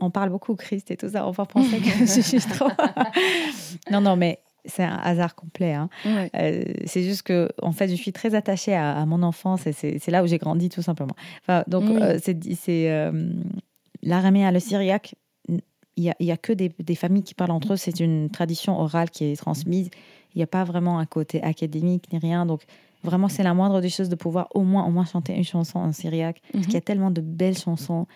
[0.00, 2.68] on parle beaucoup Christ et tout ça, on va penser que je suis trop.
[3.90, 5.72] non, non, mais c'est un hasard complet.
[5.74, 5.88] hein.
[6.04, 6.30] Ouais.
[6.36, 9.72] Euh, c'est juste que, en fait, je suis très attachée à, à mon enfance et
[9.72, 11.14] c'est c'est là où j'ai grandi, tout simplement.
[11.42, 11.98] Enfin, donc, Oui.
[12.00, 13.32] euh, c'est c'est, euh,
[14.02, 15.14] l'araméen, le syriaque.
[16.00, 17.76] Il n'y a, y a que des, des familles qui parlent entre eux.
[17.76, 19.90] C'est une tradition orale qui est transmise.
[20.34, 22.46] Il n'y a pas vraiment un côté académique ni rien.
[22.46, 22.62] Donc,
[23.04, 25.78] vraiment, c'est la moindre des choses de pouvoir au moins, au moins chanter une chanson
[25.78, 26.40] en syriaque.
[26.52, 28.06] Parce qu'il y a tellement de belles chansons.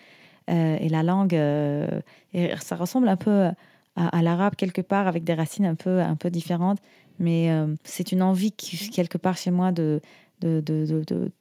[0.49, 2.01] Euh, et la langue, euh,
[2.33, 3.49] et ça ressemble un peu
[3.95, 6.79] à, à l'arabe quelque part, avec des racines un peu, un peu différentes.
[7.19, 10.01] Mais euh, c'est une envie qui, quelque part chez moi de,
[10.41, 11.31] de, de, de, de-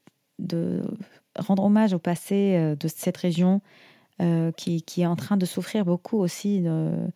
[0.40, 0.82] de
[1.38, 3.60] rendre hommage au passé de cette région
[4.20, 7.06] euh, qui, qui est en train de souffrir beaucoup aussi euh,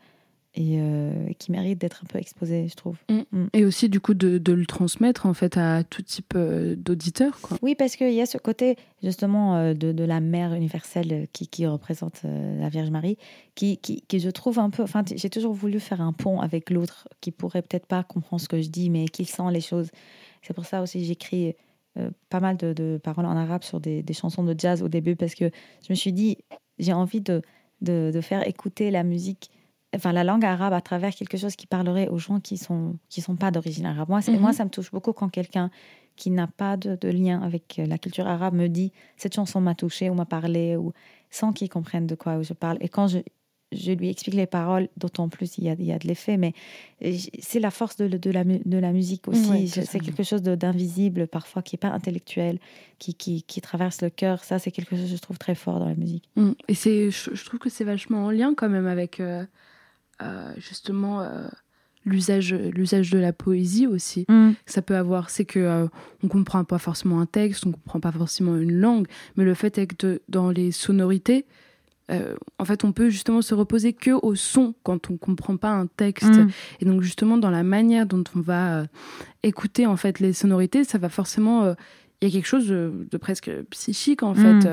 [0.55, 2.96] et euh, qui mérite d'être un peu exposée, je trouve.
[3.53, 7.38] Et aussi, du coup, de, de le transmettre en fait à tout type d'auditeurs.
[7.62, 11.66] Oui, parce qu'il y a ce côté justement de, de la mère universelle qui, qui
[11.66, 13.16] représente la Vierge Marie,
[13.55, 14.82] qui, qui, qui je trouve un peu.
[14.82, 18.49] Enfin, j'ai toujours voulu faire un pont avec l'autre qui pourrait peut-être pas comprendre ce
[18.49, 19.90] que je dis, mais qui sent les choses.
[20.42, 21.55] C'est pour ça aussi j'écris
[22.30, 25.14] pas mal de, de paroles en arabe sur des, des chansons de jazz au début,
[25.14, 25.51] parce que
[25.86, 26.38] je me suis dit,
[26.78, 27.42] j'ai envie de,
[27.80, 29.50] de, de faire écouter la musique.
[29.96, 33.20] Enfin, la langue arabe à travers quelque chose qui parlerait aux gens qui sont qui
[33.22, 34.08] sont pas d'origine arabe.
[34.10, 34.40] Moi, c'est- Mhm.
[34.40, 35.70] moi, ça me touche beaucoup quand quelqu'un
[36.16, 39.60] qui n'a pas de, de lien avec euh, la culture arabe me dit cette chanson
[39.60, 40.92] m'a touché ou m'a parlé ou
[41.30, 42.76] sans qu'il comprenne de quoi je parle.
[42.80, 43.18] Et quand je,
[43.72, 46.36] je lui explique les paroles, d'autant plus il y a, il y a de l'effet,
[46.38, 46.54] mais
[47.04, 49.68] euh, c'est la force de, de, la, mu- de la musique aussi.
[49.68, 52.58] C'est quelque chose d'invisible parfois qui est pas intellectuel,
[52.98, 54.42] qui, qui, qui traverse le cœur.
[54.44, 56.24] Ça, c'est quelque chose que je trouve très fort dans la musique.
[56.36, 56.52] Mm.
[56.68, 59.44] Et c'est, je, je trouve que c'est vachement en lien quand même avec euh,
[60.22, 61.46] euh, justement euh,
[62.04, 64.24] l'usage, l'usage de la poésie aussi.
[64.66, 65.88] Ça peut avoir, c'est que
[66.22, 69.06] on comprend pas forcément un texte, on comprend pas forcément une langue,
[69.36, 71.44] mais le fait est que de- dans les sonorités,
[72.11, 75.70] euh, en fait, on peut justement se reposer que au son quand on comprend pas
[75.70, 76.28] un texte.
[76.28, 76.48] Mm.
[76.80, 78.86] Et donc justement dans la manière dont on va euh,
[79.42, 81.74] écouter en fait les sonorités, ça va forcément euh,
[82.20, 84.62] il y a quelque chose de, de presque psychique en Mm.
[84.62, 84.68] fait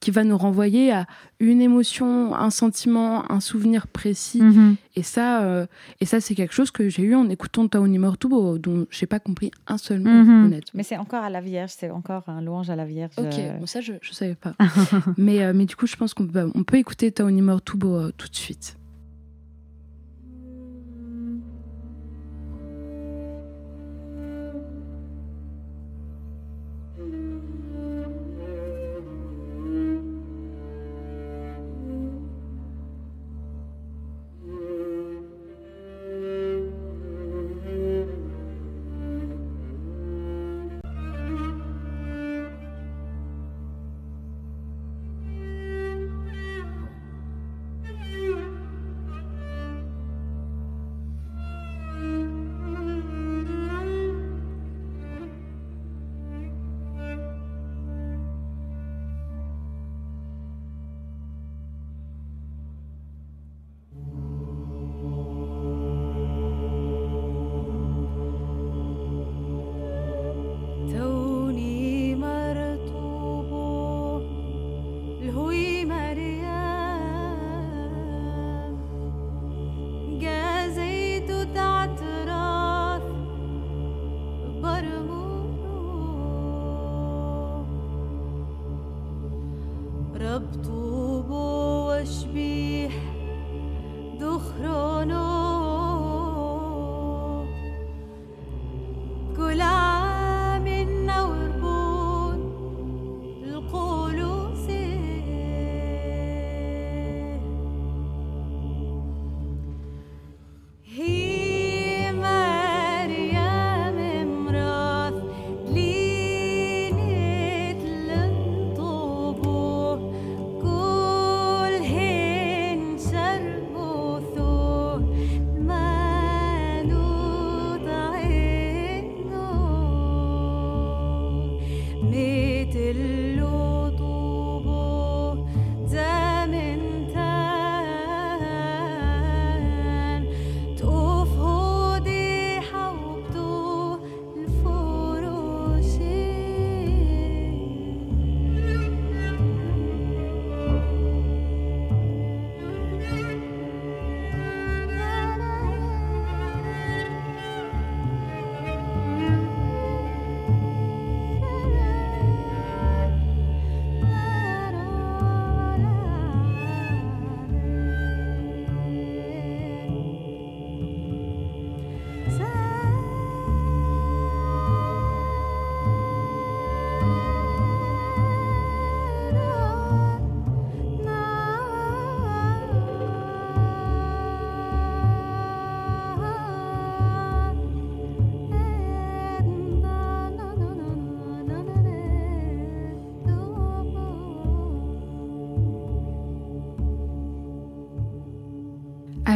[0.00, 1.06] qui va nous renvoyer à
[1.40, 4.40] une émotion, un sentiment, un souvenir précis.
[4.42, 4.76] Mm.
[4.96, 5.66] Et ça euh,
[6.00, 9.20] et ça c'est quelque chose que j'ai eu en écoutant Taoni Mortubo dont j'ai pas
[9.20, 10.44] compris un seul mot Mhm.
[10.46, 10.70] honnêtement.
[10.74, 13.12] Mais c'est encore à la Vierge, c'est encore un louange à la Vierge.
[13.18, 14.54] Ok, euh, bon, ça je, je savais pas.
[15.18, 18.10] mais, euh, mais du coup, je pense qu'on peut, on peut écouter Taoni Mortubo euh,
[18.16, 18.76] tout de suite.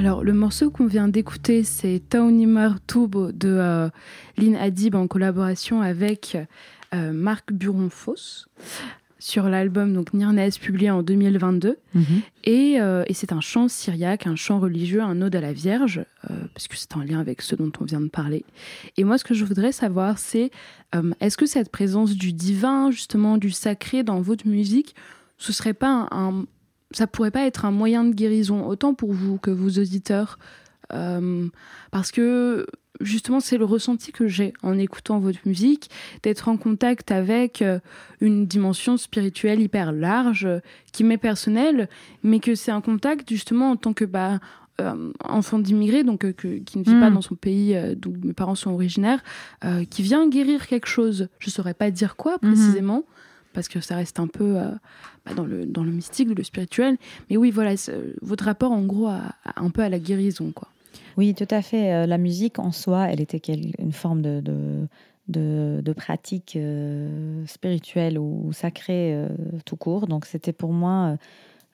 [0.05, 3.89] Alors, le morceau qu'on vient d'écouter, c'est Taunimar Tubo de euh,
[4.37, 6.37] Lynn Adib en collaboration avec
[6.93, 8.49] euh, Marc Buron-Foss
[9.19, 11.79] sur l'album donc Nirnes publié en 2022.
[12.45, 16.05] Et, euh, et c'est un chant syriaque, un chant religieux, un ode à la Vierge,
[16.31, 18.45] euh, parce que c'est en lien avec ce dont on vient de parler.
[18.99, 20.51] Et moi, ce que je voudrais savoir, c'est
[20.95, 24.95] euh, est-ce que cette présence du divin, justement, du sacré dans votre musique,
[25.39, 26.45] ce serait pas un, un-
[26.95, 30.39] ça pourrait pas être un moyen de guérison, autant pour vous que vos auditeurs
[30.93, 31.49] Euh,
[31.91, 32.67] Parce que
[33.01, 35.89] justement, c'est le ressenti que j'ai en écoutant votre musique,
[36.23, 37.79] d'être en contact avec euh,
[38.21, 40.61] une dimension spirituelle hyper large, euh,
[40.93, 41.89] qui m'est personnelle,
[42.23, 44.41] mais que c'est un contact justement en tant que bah,
[44.81, 48.13] euh, enfant d'immigré, donc euh, que- qui ne vit pas dans son pays euh, d'où
[48.23, 49.23] mes parents sont originaires,
[49.91, 51.29] qui vient guérir quelque chose.
[51.39, 53.05] Je saurais pas dire quoi précisément,
[53.55, 54.71] parce que ça reste un peu euh,
[55.25, 56.99] bah, dans, le, dans le mystique, le spirituel.
[57.31, 57.75] Mais oui, voilà,
[58.21, 60.69] votre rapport en gros à, un peu à la guérison, quoi.
[61.17, 61.93] Oui, tout à fait.
[61.93, 63.41] Euh, La musique en soi, elle était
[63.79, 64.43] une forme de,
[65.29, 69.17] de, pratique euh, spirituelle ou sacrée
[69.65, 70.07] tout court.
[70.07, 71.17] Donc c'était pour moi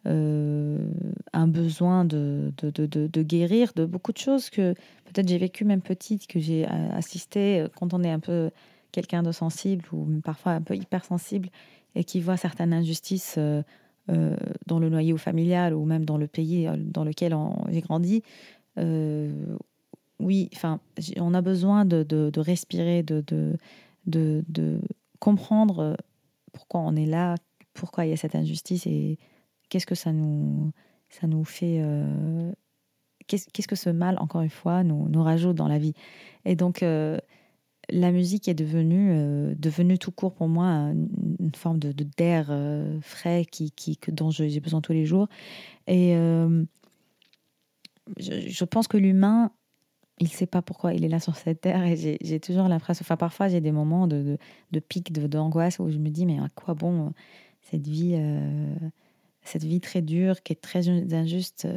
[0.05, 4.73] un besoin de, de, guérir de beaucoup de choses que
[5.07, 8.51] peut-être j'ai vécu même petite, que j'ai assisté quand on est un peu
[8.93, 11.49] quelqu'un de sensible ou parfois un peu hypersensible
[11.95, 13.63] et qui voit certaines injustices euh,
[14.11, 14.37] euh,
[14.67, 17.37] dans le noyau familial ou même dans le pays euh, dans lequel
[17.69, 18.23] j'ai grandi.
[20.19, 20.81] Oui, enfin,
[21.17, 23.25] on a besoin de, de- respirer, de,
[24.07, 24.81] de,
[25.19, 25.97] comprendre
[26.53, 27.37] pourquoi on est là,
[27.73, 29.19] pourquoi il y a cette injustice et
[29.71, 30.73] qu'est-ce que ça nous,
[31.09, 31.83] ça nous fait.
[33.29, 35.95] qu'est-ce que ce mal, encore une fois, nous, nous rajoute dans la vie.
[36.45, 36.85] Et donc,
[37.93, 43.01] la musique est devenue, euh, devenue tout court pour moi une, forme de d'air euh,
[43.01, 45.29] frais qui, qui, que, dont j'ai besoin tous les jours.
[45.87, 46.65] Et euh,
[48.19, 49.53] je, pense que l'humain,
[50.19, 51.85] il ne sait pas pourquoi il est là sur cette terre.
[51.85, 54.39] Et j'ai toujours l'impression, enfin parfois j'ai des moments de, de,
[54.73, 57.13] de pic, de- d'angoisse où je me dis, mais à quoi bon
[57.63, 58.17] cette vie,
[59.43, 61.69] cette vie très dure, qui est très injuste,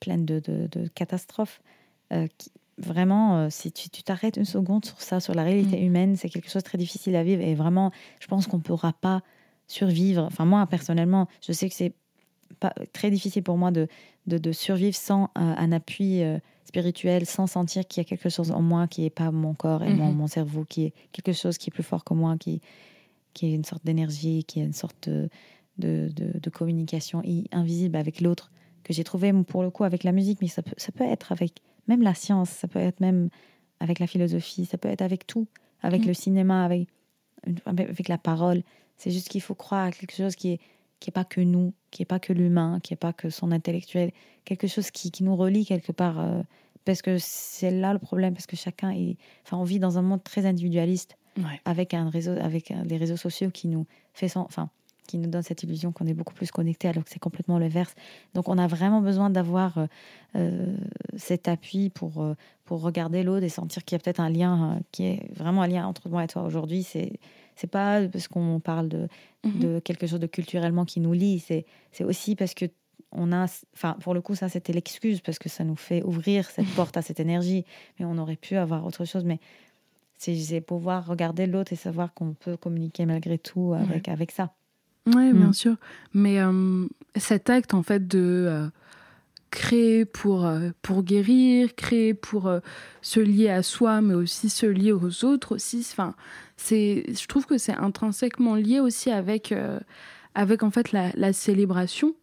[0.00, 1.60] pleine de, catastrophes.
[2.38, 5.84] qui- vraiment, euh, si tu t'arrêtes une seconde sur ça, sur la réalité Mm.
[5.86, 7.42] humaine, c'est quelque chose de très difficile à vivre.
[7.42, 9.22] Et vraiment, je pense qu'on ne pourra pas
[9.66, 10.22] survivre.
[10.24, 11.92] Enfin, moi, personnellement, je sais que c'est
[12.60, 13.88] pas, très difficile pour moi de,
[14.26, 18.28] de, de survivre sans un, un appui euh, spirituel, sans sentir qu'il y a quelque
[18.28, 20.16] chose en moi qui n'est pas mon corps et mon, Mhm.
[20.16, 22.60] mon cerveau, qui est quelque chose qui est plus fort que moi, qui,
[23.32, 25.28] qui est une sorte d'énergie, qui est une sorte de,
[25.78, 27.22] de, de- communication
[27.52, 28.50] invisible avec l'autre,
[28.84, 31.32] que j'ai trouvé pour le coup avec la musique, mais ça peut, ça peut être
[31.32, 31.54] avec
[31.88, 33.28] même la science, ça peut être même
[33.80, 35.46] avec la philosophie, ça peut être avec tout,
[35.82, 36.08] avec Mhm.
[36.08, 36.88] le cinéma, avec,
[38.08, 38.62] la parole.
[38.96, 40.60] C'est juste qu'il faut croire à quelque chose qui est
[41.00, 43.52] qui est pas que nous, qui est pas que l'humain, qui est pas que son
[43.52, 44.10] intellectuel,
[44.46, 46.18] quelque chose qui, qui nous relie quelque part.
[46.18, 46.40] euh,
[46.86, 50.02] parce que c'est là le problème, parce que chacun est, enfin, on vit dans un
[50.02, 51.60] monde très individualiste Ouais.
[51.66, 54.70] avec un réseau, avec un- des réseaux sociaux qui nous fait, enfin,
[55.06, 57.68] qui nous donne cette illusion qu'on est beaucoup plus connecté, alors que c'est complètement le
[57.68, 57.94] verse.
[58.34, 59.86] Donc, on a vraiment besoin d'avoir euh,
[60.36, 60.76] euh,
[61.16, 62.34] cet appui pour euh,
[62.64, 65.62] pour regarder l'autre et sentir qu'il y a peut-être un lien euh, qui est vraiment
[65.62, 66.82] un lien entre moi et toi aujourd'hui.
[66.82, 67.12] C'est
[67.56, 69.08] c'est pas parce qu'on parle de
[69.44, 69.60] Mhm.
[69.60, 71.38] de quelque chose de culturellement qui nous lie.
[71.38, 72.64] C'est c'est aussi parce que
[73.12, 73.44] on a,
[73.74, 76.96] enfin pour le coup ça c'était l'excuse parce que ça nous fait ouvrir cette porte
[76.96, 77.64] à cette énergie.
[77.98, 79.24] Mais on aurait pu avoir autre chose.
[79.24, 79.38] Mais
[80.16, 84.54] c'est c'est pouvoir regarder l'autre et savoir qu'on peut communiquer malgré tout avec avec ça.
[85.06, 85.36] Oui, Mm.
[85.36, 85.76] bien sûr.
[86.14, 86.86] Mais euh,
[87.16, 88.66] cet acte, en fait, de euh,
[89.50, 92.50] créer pour, euh, pour guérir, créer pour
[93.02, 96.14] se lier à soi, mais aussi se lier aux autres aussi, enfin,
[96.56, 99.52] c'est, je trouve que c'est intrinsèquement lié aussi avec,
[100.34, 102.14] avec en fait, la, la célébration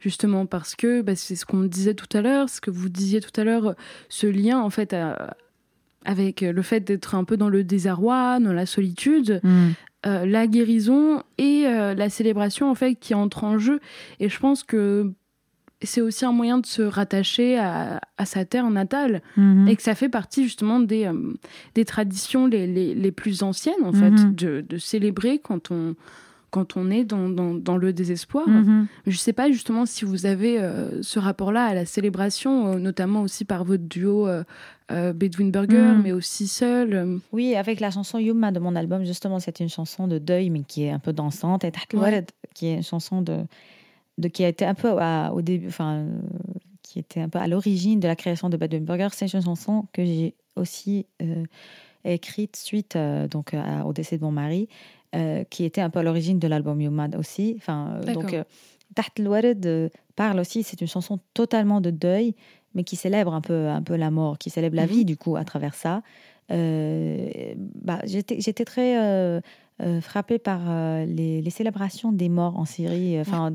[0.00, 3.20] justement parce que bah, c'est ce qu'on disait tout à l'heure, ce que vous disiez
[3.20, 3.74] tout à l'heure,
[4.10, 5.36] ce lien en fait à-
[6.04, 9.40] avec le fait d'être un peu dans le désarroi, dans la solitude,
[10.06, 13.78] euh, la guérison et euh, la célébration en fait qui entrent en jeu.
[14.20, 15.12] Et je pense que
[15.84, 19.66] c'est aussi un moyen de se rattacher à, à sa terre natale Mm.
[19.68, 21.34] et que ça fait partie justement des, euh,
[21.74, 24.34] des traditions les, les, les plus anciennes en fait, Mhm.
[24.34, 25.94] de, de célébrer quand on,
[26.50, 28.48] quand on est dans, dans, dans le désespoir.
[28.48, 28.86] Mhm.
[29.06, 30.60] Je sais pas justement si vous avez
[31.00, 34.28] ce rapport-là à la célébration, notamment aussi par votre duo
[34.92, 36.02] euh, Bedouin Burger, Mm.
[36.02, 36.94] mais aussi seul.
[36.94, 37.18] euh.
[37.32, 40.60] Oui, avec la chanson Yuma de mon album, justement, c'est une chanson de deuil, mais
[40.62, 41.64] qui est un peu dansante.
[41.64, 42.24] Et Taht Ouais.
[42.54, 43.38] Qui est une chanson de,
[44.18, 46.06] de qui a été un peu à- au début, enfin, euh,
[46.82, 49.08] qui était un peu à l'origine de la création de Bedouin Burger.
[49.12, 51.44] C'est une chanson que j'ai aussi euh,
[52.04, 54.68] écrite suite euh, donc à- au décès de mon mari,
[55.50, 57.54] qui était un peu à l'origine de l'album Yuma aussi.
[57.58, 58.34] Enfin, donc
[58.94, 59.12] Taht
[60.16, 62.34] parle aussi, c'est une chanson totalement de deuil
[62.74, 64.92] mais qui célèbre un peu, un peu la mort, qui célèbre la Mhm.
[64.92, 66.02] vie, du coup, à travers ça.
[66.50, 69.40] Euh, bah, J'étais j'étais très euh,
[69.80, 70.60] euh, frappée par
[71.06, 73.52] les, les célébrations des morts en Syrie, enfin,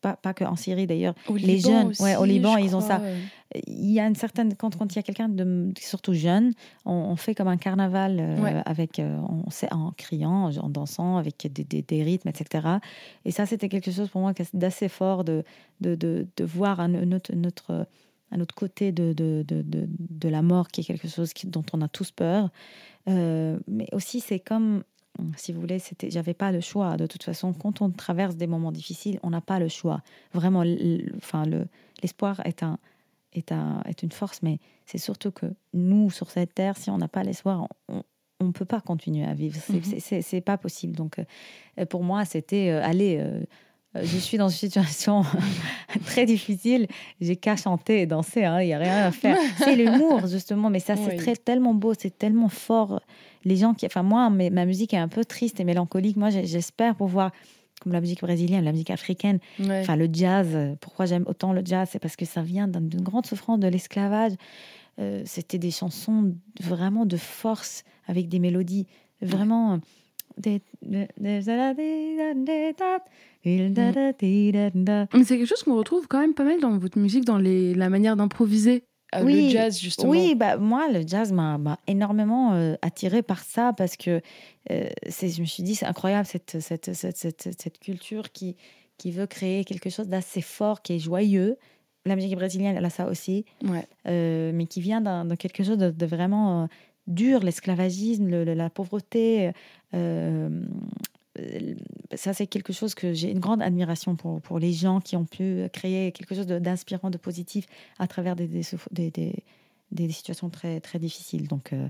[0.00, 1.14] pas, pas que en Syrie d'ailleurs.
[1.30, 3.00] Les Liban jeunes, aussi, ouais, au Liban, ils ont ça.
[3.66, 4.54] Il y a une certaine.
[4.56, 6.52] Quand, quand il y a quelqu'un de surtout jeune,
[6.86, 8.62] on, on fait comme un carnaval Ouais.
[8.64, 12.78] avec, on sait- en criant, en dansant, avec des, des- des rythmes, etc.
[13.26, 15.44] Et ça, c'était quelque chose pour moi d'assez fort de,
[15.80, 17.86] de, de, de voir un, autre,
[18.32, 21.32] un autre- un autre côté de, de, de, de, la mort qui est quelque chose
[21.32, 22.50] qui- dont on a tous peur.
[23.08, 24.82] Euh, mais aussi, c'est comme,
[25.36, 26.96] si vous voulez, c'était, j'avais pas le choix.
[26.96, 30.02] De toute façon, quand on traverse des moments difficiles, on n'a pas le choix.
[30.32, 30.64] Vraiment,
[31.16, 31.66] enfin, le,
[32.02, 32.78] l'espoir est un,
[33.34, 36.98] est un, est une force, mais c'est surtout que nous, sur cette terre, si on
[36.98, 38.02] n'a pas l'espoir, on
[38.40, 39.56] on ne peut pas continuer à vivre.
[39.64, 39.82] C'est, Mhm.
[39.84, 40.96] c'est, c'est- c'est pas possible.
[40.96, 41.20] Donc,
[41.78, 43.18] euh, pour moi, c'était euh, aller.
[43.96, 45.22] Euh, je suis dans une situation
[46.06, 46.86] très difficile.
[47.20, 48.44] J'ai qu'à chanter et danser.
[48.44, 49.36] hein, Il n'y a rien à faire.
[49.58, 50.70] C'est l'humour, justement.
[50.70, 51.16] Mais ça, c'est Oui.
[51.16, 51.92] très, tellement beau.
[51.98, 53.00] C'est tellement fort.
[53.44, 53.86] Les gens qui.
[53.86, 56.16] Enfin, moi, mes- ma musique est un peu triste et mélancolique.
[56.16, 57.30] Moi, j'espère pouvoir.
[57.82, 59.80] Comme la musique brésilienne, la musique africaine, Ouais.
[59.80, 60.46] Enfin, le jazz,
[60.80, 63.66] pourquoi j'aime autant le jazz C'est parce que ça vient d'un- d'une grande souffrance de
[63.66, 64.32] l'esclavage.
[65.00, 68.86] Euh, C'était des chansons vraiment de force, avec des mélodies
[69.20, 69.80] vraiment.
[75.24, 77.88] C'est quelque chose qu'on retrouve quand même pas mal dans votre musique, dans les, la
[77.90, 80.10] manière d'improviser euh, Oui, le jazz, justement.
[80.10, 84.20] Oui, bah, moi, le jazz m'a énormément euh, attirée par ça parce que
[84.70, 88.56] euh, je me suis dit, c'est incroyable cette, cette, cette, cette, cette culture qui,
[88.98, 91.56] qui veut créer quelque chose d'assez fort, qui est joyeux.
[92.06, 93.44] La musique brésilienne, elle a ça aussi.
[93.64, 93.86] Ouais.
[94.08, 96.66] euh, mais qui vient de quelque chose de, de vraiment euh,
[97.06, 99.50] dur, l'esclavagisme, le- le- la pauvreté.
[99.94, 100.48] Euh,
[102.14, 105.24] ça, c'est quelque chose que j'ai une grande admiration pour, pour les gens qui ont
[105.24, 107.66] pu créer quelque chose d'inspirant, de, positif
[107.98, 108.36] à travers
[109.10, 109.42] des-
[109.92, 111.48] des situations très, très difficiles.
[111.48, 111.88] Donc, euh,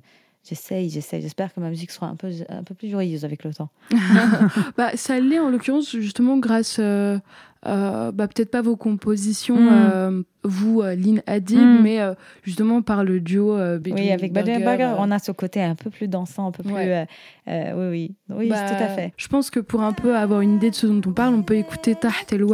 [0.49, 1.23] j'essaye, j'essaye.
[1.23, 3.71] J'espère que ma musique sera un peu, un peu plus joyeuse avec le temps.
[4.77, 7.19] Bah, ça l'est en l'occurrence justement grâce, euh,
[7.67, 9.69] euh, bah, peut-être pas vos compositions, Mm.
[9.73, 11.83] euh, vous, Lynn Hadid, Mm.
[11.83, 15.31] mais euh, justement par le duo euh, Oui, avec Burger, Burger, euh, on a ce
[15.33, 16.73] côté un peu plus dansant, un peu plus.
[16.73, 17.07] Ouais.
[17.49, 19.13] euh, euh, oui, oui, oui, bah, tout à fait.
[19.17, 21.43] Je pense que pour un peu avoir une idée de ce dont on parle, on
[21.43, 22.45] peut écouter Taht El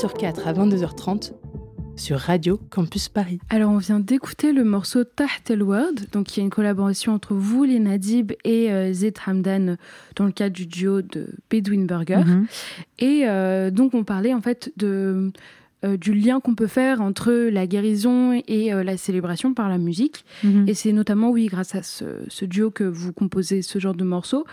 [0.00, 1.34] sur quatre à 22h30
[1.94, 3.38] sur Radio Campus Paris.
[3.50, 7.34] Alors, on vient d'écouter le morceau Taht El Ward, donc qui est une collaboration entre
[7.34, 9.76] vous, Lynn Hadib, et euh, Zed Hamdan
[10.16, 12.22] dans le cadre du duo de Bedouin Burger.
[12.24, 12.46] Mhm.
[12.98, 15.32] Et euh, donc, on parlait en fait de
[15.84, 19.78] euh, du lien qu'on peut faire entre la guérison et euh, la célébration par la
[19.78, 20.24] musique.
[20.44, 20.68] Mhm.
[20.68, 24.04] Et c'est notamment, oui, grâce à ce, ce duo que vous composez ce genre de
[24.04, 24.44] morceaux.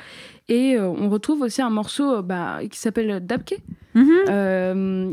[0.49, 3.57] Et euh, on retrouve aussi un morceau euh, bah, qui s'appelle Dabke,
[3.95, 4.11] Mhm.
[4.29, 5.11] euh,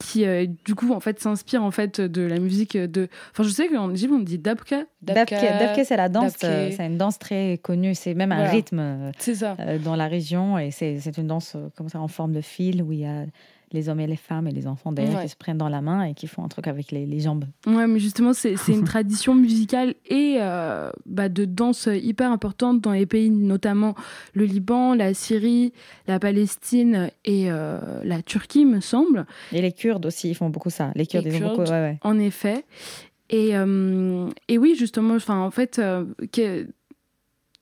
[0.00, 3.06] qui euh, du coup en fait s'inspire en fait de la musique de.
[3.30, 4.84] Enfin, je sais qu'en Égypte on dit Dabka.
[5.00, 6.72] Dabke, Dabke, c'est la danse, Dabke.
[6.76, 8.50] c'est une danse très connue, c'est même un Voilà.
[8.50, 9.56] rythme C'est ça.
[9.60, 12.40] euh, dans la région et c'est c'est une danse euh, comme ça en forme de
[12.40, 13.26] fil où il y a
[13.72, 15.24] les hommes et les femmes et les enfants derrière Ouais.
[15.24, 17.44] qui se prennent dans la main et qui font un truc avec les, les jambes.
[17.66, 22.92] Ouais, mais justement, c'est une tradition musicale et euh, bah, de danse hyper importante dans
[22.92, 23.94] les pays, notamment
[24.34, 25.72] le Liban, la Syrie,
[26.06, 29.26] la Palestine et euh, la Turquie, me semble.
[29.52, 30.92] Et les Kurdes aussi, ils font beaucoup ça.
[30.94, 31.56] Les Kurdes, Les ils ont beaucoup.
[31.64, 31.70] Kurdes.
[31.70, 31.98] Ouais, ouais.
[32.02, 32.64] En effet.
[33.28, 35.80] Et, euh, et oui, justement, enfin, en fait,
[36.32, 36.68] que-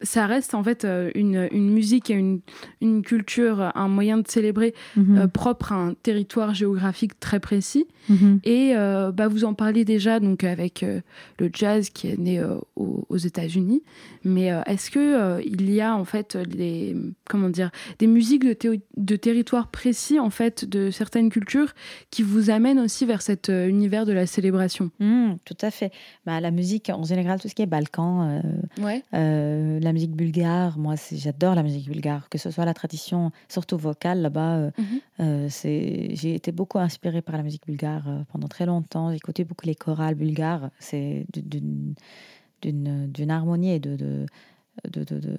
[0.00, 2.40] ça reste en fait euh, une, une musique et une,
[2.80, 5.18] une culture, un moyen de célébrer Mhm.
[5.18, 7.86] euh, propre à un territoire géographique très précis.
[8.08, 8.40] Mhm.
[8.44, 11.00] Et euh, bah, vous en parlez déjà donc avec euh,
[11.38, 12.42] le jazz qui est né
[12.76, 13.82] aux, aux États-Unis.
[14.24, 16.96] Mais est-ce que il y a en fait des
[17.28, 21.72] comment dire des musiques de, de territoires précis en fait de certaines cultures
[22.10, 24.90] qui vous amènent aussi vers cet univers de la célébration?
[25.00, 25.92] Mhm, tout à fait.
[26.26, 28.40] Bah, la musique, en général, tout ce qui est Balkan,
[28.80, 29.02] Ouais.
[29.84, 34.20] La musique bulgare, moi, j'adore la musique bulgare, que ce soit la tradition, surtout vocale
[34.20, 34.56] là-bas.
[34.56, 35.00] euh, Mhm.
[35.20, 35.48] euh,
[36.20, 39.10] j'ai été beaucoup inspirée par la musique bulgare euh, pendant très longtemps.
[39.10, 40.70] J'ai écouté beaucoup les chorales bulgares.
[40.80, 41.94] C'est d'une-
[43.30, 44.26] harmonie et de, de,
[44.90, 45.36] de, de- de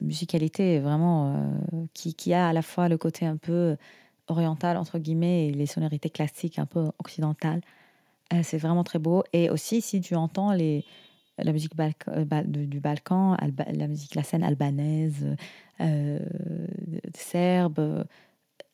[0.00, 3.76] musicalité vraiment euh, qui, qui a à la fois le côté un peu
[4.28, 7.60] oriental, entre guillemets, et les sonorités classiques un peu occidentales.
[8.32, 9.22] Euh, c'est vraiment très beau.
[9.32, 10.84] Et aussi, si tu entends les,
[11.38, 15.36] la musique balka- euh, du, Balkan, alba- la musique, la scène albanaise,
[15.80, 16.18] euh,
[17.14, 18.04] serbe,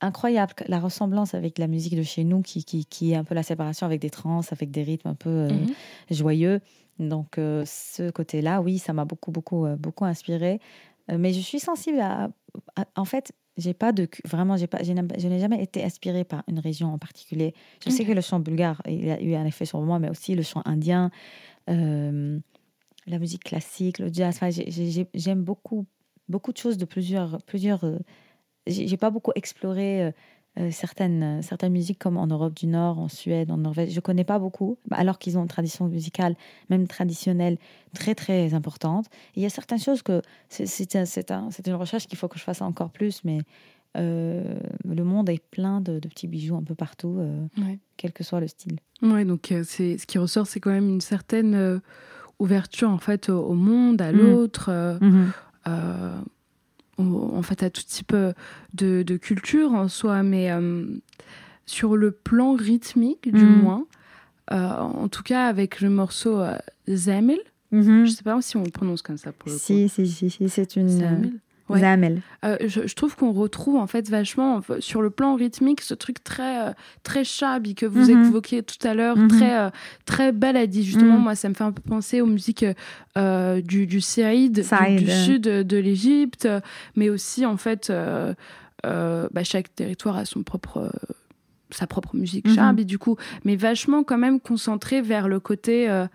[0.01, 0.52] incroyable.
[0.68, 3.43] La ressemblance avec la musique de chez nous, qui, qui, qui est un peu la
[3.43, 5.66] séparation avec des trans, avec des rythmes un peu euh, Mhm.
[6.10, 6.60] joyeux.
[6.98, 10.60] Donc, euh, ce côté-là, oui, ça m'a beaucoup, beaucoup, beaucoup inspiré.
[11.09, 12.30] Mais je suis sensible à.
[12.76, 14.09] à- en fait, j'ai pas de.
[14.24, 17.55] Vraiment, j'ai pas, je n'ai jamais été inspirée par une région en particulier.
[17.84, 20.34] Je sais que le chant bulgare, il a eu un effet sur moi, mais aussi
[20.36, 21.10] le chant indien,
[21.68, 22.39] euh,
[23.06, 24.34] la musique classique, le jazz.
[24.36, 25.86] Enfin, j'ai- j'ai- j'aime beaucoup,
[26.28, 27.38] beaucoup de choses de plusieurs.
[27.42, 27.98] plusieurs euh,
[28.66, 30.04] j'ai pas beaucoup exploré.
[30.04, 30.10] euh,
[30.58, 34.00] euh, certaines, euh, certaines musiques comme en Europe du Nord, en Suède, en Norvège, je
[34.00, 36.36] connais pas beaucoup, bah, alors qu'ils ont une tradition musicale,
[36.68, 37.56] même traditionnelle,
[37.94, 39.06] très très importante.
[39.34, 40.20] Et il y a certaines choses que
[40.50, 40.66] c'est-
[41.30, 43.38] un- une recherche qu'il faut que je fasse encore plus, mais
[43.96, 47.78] euh, le monde est plein de, de petits bijoux un peu partout, euh, Ouais.
[47.96, 48.76] quel que soit le style.
[49.00, 51.54] Ouais, donc euh, c'est ce qui ressort, c'est quand même une certaine
[52.43, 54.16] ouverture en fait au, au monde, à Mm.
[54.19, 54.66] l'autre.
[54.69, 54.98] euh,
[55.69, 56.19] euh,
[56.98, 58.32] au- en fait à tout type euh,
[58.74, 60.85] de, de culture en soi, mais euh,
[61.66, 63.62] sur le plan rythmique du Mhm.
[63.62, 63.86] moins,
[64.51, 66.56] euh, en tout cas avec le morceau euh,
[66.89, 67.39] Zamel,
[67.70, 68.05] Mhm.
[68.06, 70.48] je sais pas si on le prononce comme ça pour le Si, si, si, si,
[70.48, 70.89] c'est une.
[71.31, 71.36] coup.
[71.73, 71.81] Ouais.
[71.81, 72.23] Zamel.
[72.44, 76.23] Euh, je, je trouve qu'on retrouve en fait vachement sur le plan rythmique ce truc
[76.24, 76.73] très euh,
[77.03, 78.27] très shabby que vous Mhm.
[78.27, 79.28] évoquiez tout à l'heure, Mhm.
[79.28, 79.70] très euh,
[80.07, 81.16] très baladi justement.
[81.16, 81.23] Mhm.
[81.23, 82.65] Moi, ça me fait un peu penser aux musiques
[83.19, 84.99] euh, du du Saïd, du, Saïd.
[85.05, 86.49] du sud de l'Égypte,
[86.97, 88.35] mais aussi en fait euh,
[88.85, 90.90] bah, chaque territoire a son propre
[91.73, 96.07] sa propre musique shabby du coup, mais vachement quand même concentré vers le côté euh,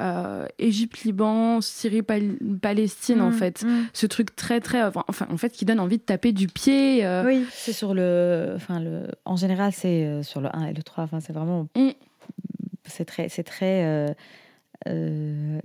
[0.00, 3.32] euh, Égypte, Liban, Syrie, Pal- Palestine en Mhm.
[3.32, 3.86] fait Mhm.
[3.94, 7.24] ce truc très très enfin en fait qui donne envie de taper du pied euh,
[7.24, 8.52] Oui, c'est sur le.
[8.56, 9.08] Enfin, le.
[9.24, 11.04] En général, c'est sur le 1 et le 3.
[11.04, 11.66] Enfin, c'est vraiment.
[11.76, 11.90] Mm.
[12.84, 13.28] C'est très.
[13.30, 14.14] C'est très.
[14.88, 15.58] Euh,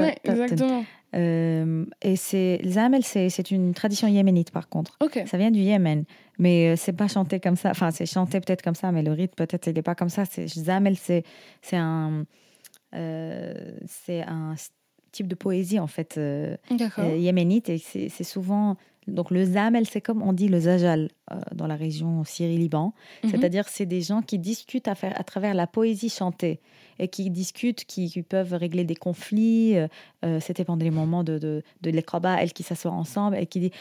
[0.00, 0.84] ouais exactement
[1.14, 2.60] Euh, et c'est.
[3.50, 4.96] Une tradition yéménite, par contre.
[5.26, 6.04] Ça vient du Yémen.
[6.38, 7.70] Mais euh, c'est pas chanté comme ça.
[7.70, 10.24] Enfin, c'est chanté peut-être comme ça, mais le rythme, peut-être, il n'est pas comme ça.
[10.24, 11.22] C'est- Zamel, c'est
[11.62, 12.24] c'est un.
[12.94, 13.54] euh,
[13.86, 14.54] c'est un
[15.12, 16.16] type de poésie, en fait.
[16.18, 16.56] euh,
[17.16, 18.76] yéménite et c'est souvent
[19.06, 23.30] donc le zamel c'est comme on dit le zajal euh, dans la région Syrie-Liban Mhm.
[23.30, 26.58] c'est-à-dire c'est des gens qui discutent à, faire, à travers la poésie chantée
[27.10, 29.88] qui discutent qui, qui peuvent régler des conflits euh,
[30.24, 32.04] euh, c'était pendant les moments de de, de les
[32.38, 33.72] elles qui s'assoient ensemble et qui dit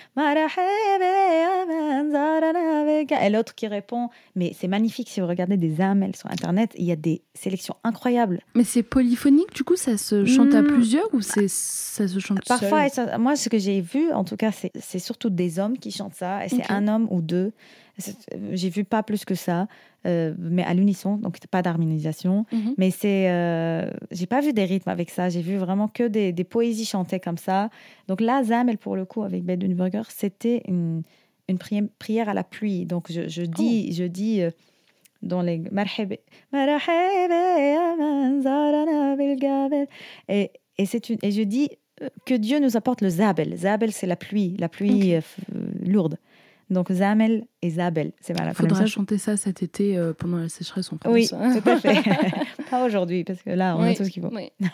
[3.22, 6.86] et l'autre qui répond mais c'est magnifique si vous regardez des zamels sur internet il
[6.86, 10.68] y a des sélections incroyables mais c'est polyphonique du coup ça se chante à Mm.
[10.68, 13.18] plusieurs ou c'est ça se chante Parfois, seul?
[13.20, 16.44] moi, ce que j'ai vu, en tout cas, c'est surtout des hommes qui chantent ça.
[16.46, 17.52] Et c'est un homme ou deux.
[18.52, 19.68] J'ai vu pas plus que ça,
[20.06, 22.46] euh, mais à l'unisson, donc pas d'harmonisation.
[22.52, 22.74] Mhm.
[22.78, 25.30] Mais c'est, euh, j'ai pas vu des rythmes avec ça.
[25.30, 27.70] J'ai vu vraiment que des, des poésies chantées comme ça.
[28.08, 31.04] Donc là, Zamel, pour le coup, avec Bedunburger, c'était une,
[31.48, 32.86] une prière, prière à la pluie.
[32.86, 34.52] Donc je, je dis, je dis, euh,
[35.22, 35.62] dans les
[40.28, 41.70] et et c'est une et je dis
[42.02, 43.56] euh, que Dieu nous apporte le zabel.
[43.56, 45.16] Zabel c'est la pluie, la pluie
[45.86, 46.18] lourde.
[46.70, 48.54] Donc zamel zabel, c'est mal.
[48.54, 51.14] Faudra chanter ça cet été euh, pendant la sécheresse en France.
[51.14, 52.02] Oui, tout à fait.
[52.70, 54.30] Pas aujourd'hui parce que là on a tout ce qu'il faut.
[54.34, 54.50] oui.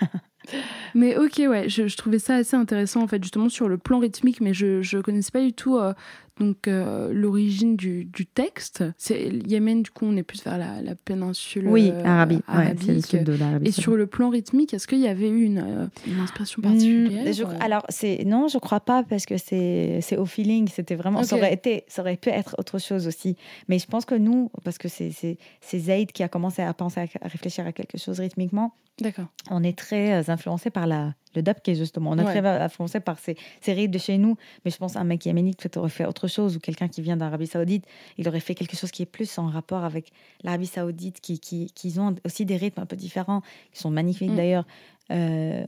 [0.96, 4.00] mais ok, ouais, je, je trouvais ça assez intéressant en fait, justement sur le plan
[4.00, 5.94] rythmique, mais je je connaissais pas du tout euh,
[6.40, 8.84] donc euh, l'origine du, du texte.
[8.98, 11.68] C'est Yémen, du coup, on est plus vers la, la péninsule.
[11.68, 12.62] Oui, Arabie, ouais, c'est le
[12.94, 13.06] arabique.
[13.06, 13.68] sud de l'Arabie.
[13.68, 17.34] Et sur le plan rythmique, est-ce qu'il y avait eu une, une inspiration particulière Hmm,
[17.34, 20.70] je- alors c'est non, je crois pas parce que c'est au feeling.
[20.74, 21.42] C'était vraiment ça Ok.
[21.42, 23.36] aurait été ça aurait pu être autre chose aussi.
[23.68, 27.06] Mais je pense que nous parce que c'est Zayd qui a commencé à penser à,
[27.26, 28.74] à réfléchir à quelque chose rythmiquement.
[29.02, 29.28] D'accord.
[29.50, 32.10] On est très euh, influencé par la le dub qui est justement.
[32.10, 32.42] On est Ouais.
[32.42, 34.36] très influencé par ces, ces rythmes de chez nous.
[34.66, 37.16] Mais je pense un mec yéménite peut-être aurait fait autre chose ou quelqu'un qui vient
[37.16, 37.86] d'Arabie Saoudite,
[38.18, 40.12] il aurait fait quelque chose qui est plus en rapport avec
[40.44, 43.42] l'Arabie Saoudite, qui, qui, qui ont aussi des rythmes un peu différents,
[43.72, 44.36] qui sont magnifiques Mm.
[44.36, 44.66] d'ailleurs.
[45.12, 45.64] Euh,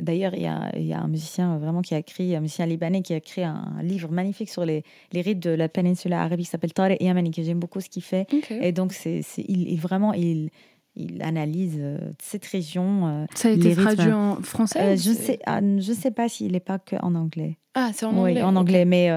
[0.00, 2.66] D'ailleurs, il y a, il y a un musicien vraiment qui a écrit, un musicien
[2.66, 6.46] libanais qui a écrit un, livre magnifique sur les, les rythmes de la péninsule arabique
[6.46, 8.26] qui s'appelle Tariq Yamani, que j'aime beaucoup ce qu'il fait.
[8.50, 10.50] Et donc, c'est il, il- vraiment, il,
[10.96, 13.06] il analyse euh, cette région.
[13.08, 16.10] euh, Ça a été rythmes, traduit en français euh, je c'est- sais, ah, je sais
[16.10, 17.56] pas s'il n'est pas que en anglais.
[17.74, 18.42] Ah, c'est en oui, anglais.
[18.42, 18.56] en ok.
[18.60, 19.10] anglais, mais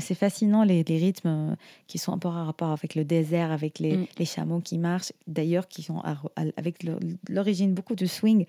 [0.00, 1.56] c'est fascinant les, les rythmes
[1.86, 4.06] qui sont un peu en rapport avec le désert, avec les, Mm.
[4.18, 6.84] les chameaux qui marchent, d'ailleurs qui sont à- à- avec
[7.28, 8.46] l'origine beaucoup du swing,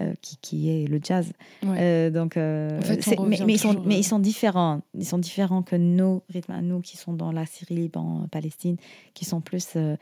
[0.00, 1.32] euh, qui, qui est le jazz.
[1.64, 1.76] Ouais.
[1.78, 4.82] Euh, donc, euh, En fait, mais, mais ils sont, mais euh, ils sont différents.
[4.94, 8.76] Ils sont différents que nos rythmes à nous qui sont dans la Syrie, Liban, Palestine,
[9.14, 9.68] qui sont plus.
[9.76, 9.96] euh,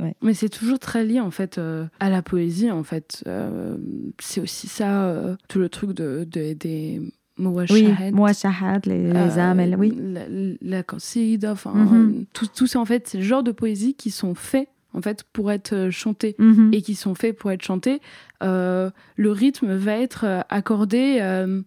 [0.00, 0.14] Ouais.
[0.22, 3.24] Mais c'est toujours très lié en fait euh, à la poésie en fait.
[3.26, 3.76] Euh,
[4.20, 7.02] c'est aussi ça, euh, tout le truc de, de- des
[7.36, 9.92] Oui, moi, Shahad, les, les euh, oui.
[10.00, 10.22] La,
[10.62, 12.26] la qasida, enfin, Mhm.
[12.32, 15.24] tout, tout ça en fait, c'est le genre de poésie qui sont faits en fait
[15.32, 16.70] pour être euh, chantés Mhm.
[16.72, 18.00] et qui sont faits pour être chantés.
[18.42, 21.62] Euh, le rythme va être euh, accordé euh,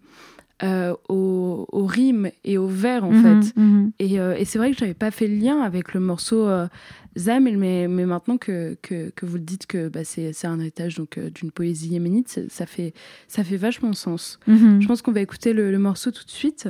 [0.63, 3.55] euh, au, au rime et au vers en Mhm, fait.
[3.59, 3.91] mhm.
[3.99, 6.47] Et, et c'est vrai que j'avais pas fait le lien avec le morceau
[7.17, 10.95] Zam, mais, mais maintenant que, que, que vous le dites que bah, c'est un héritage
[10.95, 12.93] donc d'une poésie yéménite, ça fait,
[13.27, 14.39] ça fait vachement sens.
[14.47, 16.69] Je pense qu'on va écouter le, le morceau tout de suite.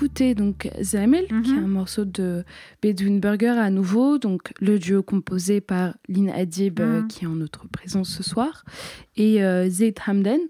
[0.00, 2.44] D'écouter donc Zamel, qui est un morceau de
[2.82, 7.08] Bedouin Burger à nouveau, donc le duo composé par Lynn Adib, euh, Mhm.
[7.08, 8.64] qui est en notre présence ce soir,
[9.16, 10.40] et euh, Zaid Hamden.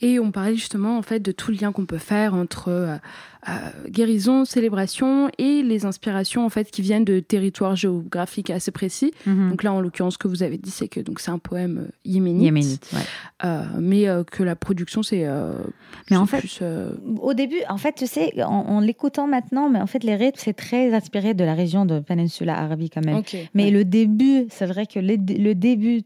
[0.00, 2.96] Et on parlait justement en fait de tout le lien qu'on peut faire entre euh,
[3.88, 9.12] guérison, célébration et les inspirations en fait qui viennent de territoires géographiques assez précis.
[9.26, 9.50] Mhm.
[9.50, 11.86] Donc là, en l'occurrence, ce que vous avez dit, c'est que donc c'est un poème
[11.88, 13.00] euh, yéménite, Yéménite, ouais.
[13.44, 15.54] euh, mais euh, que la production c'est euh,
[16.10, 19.68] Mais en fait, plus, euh, Au début, en fait, tu sais, en, en l'écoutant maintenant,
[19.68, 23.04] mais en fait, les rythmes, c'est très inspiré de la région de Péninsula Arabie quand
[23.04, 23.22] même.
[23.54, 23.70] Mais Ouais.
[23.70, 26.02] le début, c'est vrai que le, le début,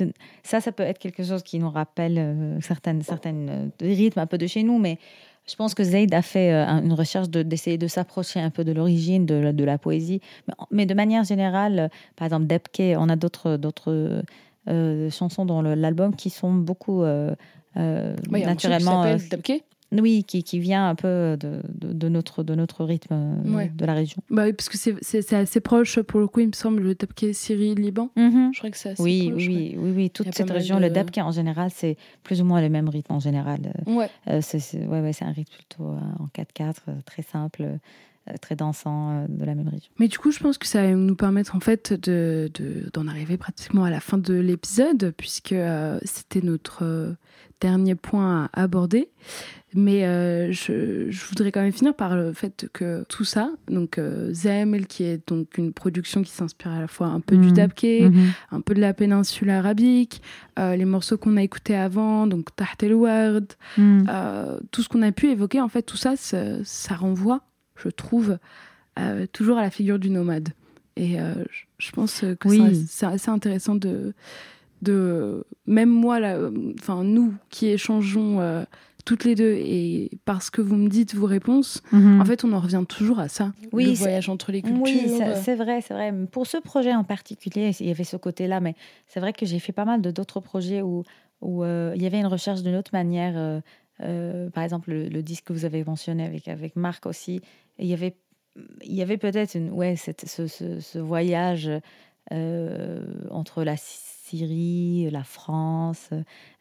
[0.00, 0.10] Mm.
[0.44, 4.26] ça, ça peut être quelque chose qui nous rappelle euh, certaines, certaines euh, rythmes un
[4.26, 4.98] peu de chez nous, mais
[5.48, 8.50] je pense que Zaid a fait euh, un- une recherche de- d'essayer de, s'approcher un
[8.50, 10.20] peu de l'origine de, la- de la poésie.
[10.46, 13.58] Mais, mais de manière générale, euh, par exemple, Debke, on a d'autres
[14.68, 17.34] euh, chansons dans l'album qui sont beaucoup euh,
[17.76, 19.18] euh, Ouais, il y a un morceau qui naturellement.
[19.92, 23.72] Oui, qui, qui vient un peu de, de, de notre, de notre rythme euh, Ouais.
[23.74, 24.22] de la région.
[24.30, 27.26] Bah oui, parce que c'est- assez proche pour le coup, il me semble, le Dabke
[27.32, 28.10] Syrie, Liban.
[28.16, 29.46] Je crois que c'est assez Oui, proche.
[29.46, 32.60] oui, oui, oui, toute cette région, de- le Dabke en général, c'est plus ou moins
[32.60, 33.72] le même rythme en général.
[33.86, 34.08] Ouais.
[34.28, 37.76] euh, c'est ouais, ouais, c'est un rythme plutôt euh, en 4-4, euh, très simple, euh,
[38.36, 39.90] très dansant euh, de la même région.
[39.98, 43.06] Mais du coup, je pense que ça va nous permettre en fait de de- d'en
[43.08, 47.12] arriver pratiquement à la fin de l'épisode, puisque euh, c'était notre euh,
[47.60, 49.08] dernier point à aborder.
[49.74, 53.98] Mais euh, je, je voudrais quand même finir par le fait que tout ça, donc
[53.98, 57.48] euh, Zamel, qui est donc une production qui s'inspire à la fois un peu du
[57.48, 57.52] Mhm.
[57.52, 57.84] Dabke,
[58.50, 60.22] un peu de la péninsule arabique,
[60.58, 63.44] euh, les morceaux qu'on a écoutés avant, donc Taht el Ward,
[63.78, 67.42] euh, tout ce qu'on a pu évoquer, en fait, tout ça, ça, ça renvoie,
[67.82, 68.38] je trouve,
[68.98, 70.50] euh, toujours à la figure du nomade.
[70.96, 71.32] Et euh,
[71.78, 72.74] je- pense que Oui.
[72.88, 74.14] c'est- assez intéressant de,
[74.82, 76.38] de même moi, là,
[76.78, 78.64] enfin nous qui échangeons euh,
[79.04, 82.60] toutes les deux, et parce que vous me dites vos réponses, en fait, on en
[82.60, 84.82] revient toujours à ça, Oui, le voyage entre les cultures.
[84.82, 85.08] Oui,
[85.44, 86.12] c'est- vrai, c'est vrai.
[86.30, 88.74] Pour ce projet en particulier, il y avait ce côté-là, mais
[89.06, 91.04] c'est vrai que j'ai fait pas mal de d'autres projets où,
[91.40, 93.62] où euh, il y avait une recherche d'une autre manière.
[94.52, 97.40] par exemple, le, le disque que vous avez mentionné avec, avec Marc aussi,
[97.78, 98.16] il y avait,
[98.82, 101.70] il y avait peut-être une, ouais, cette- ce, ce- voyage
[102.32, 106.10] euh, entre la Syrie, la France,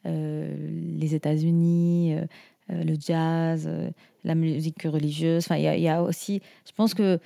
[0.06, 0.56] euh,
[1.00, 2.26] les États-Unis, euh,
[2.70, 3.70] le jazz,
[4.24, 5.46] la musique religieuse.
[5.46, 7.20] Enfin, il y y a aussi, je pense que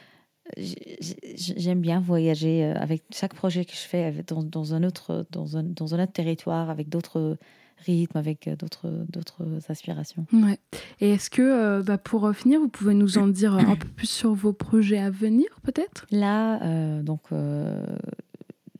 [0.57, 5.57] j'ai- j'ai- J'aime bien voyager avec chaque projet que je fais dans un autre dans
[5.57, 7.37] un, dans un autre territoire avec d'autres
[7.85, 10.25] rythmes, avec euh, d'autres d'autres aspirations.
[10.33, 10.59] Ouais.
[10.99, 13.87] Et est-ce que, euh, bah, pour euh, finir, vous pouvez nous en dire un peu
[13.87, 16.05] plus sur vos projets à venir, peut-être?
[16.11, 17.85] Là, euh, donc, euh,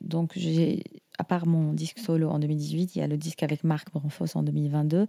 [0.02, 0.84] donc j'ai,
[1.22, 4.36] à part mon disque solo en 2018, il y a le disque avec Marc Bronfos
[4.36, 5.06] en 2022.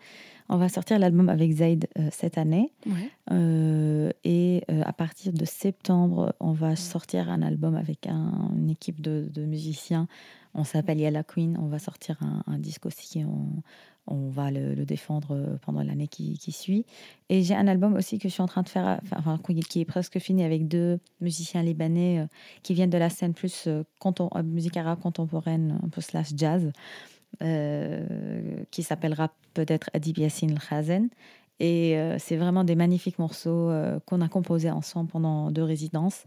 [0.50, 2.70] On va sortir l'album avec Zaid euh, cette année.
[2.86, 3.10] Ouais.
[3.30, 8.68] Euh, et euh, à partir de septembre, on va sortir un album avec un- une
[8.68, 10.06] équipe de, de musiciens.
[10.54, 11.56] On s'appelle Yalla Queen.
[11.58, 13.24] On va sortir un, un disque aussi.
[14.06, 16.84] On va le, défendre euh, pendant l'année qui, suit.
[17.28, 19.38] Et j'ai un album aussi que je suis en train de faire, enfin,
[19.68, 22.26] qui- est presque fini avec deux musiciens libanais euh,
[22.62, 23.84] qui viennent de la scène plus euh,
[24.42, 26.72] musique arabe contemporaine, un peu slash jazz,
[28.70, 31.08] qui s'appellera peut-être Adib Yassine Khazen.
[31.60, 33.70] Et c'est vraiment des magnifiques morceaux
[34.06, 36.24] qu'on a composés ensemble pendant deux résidences.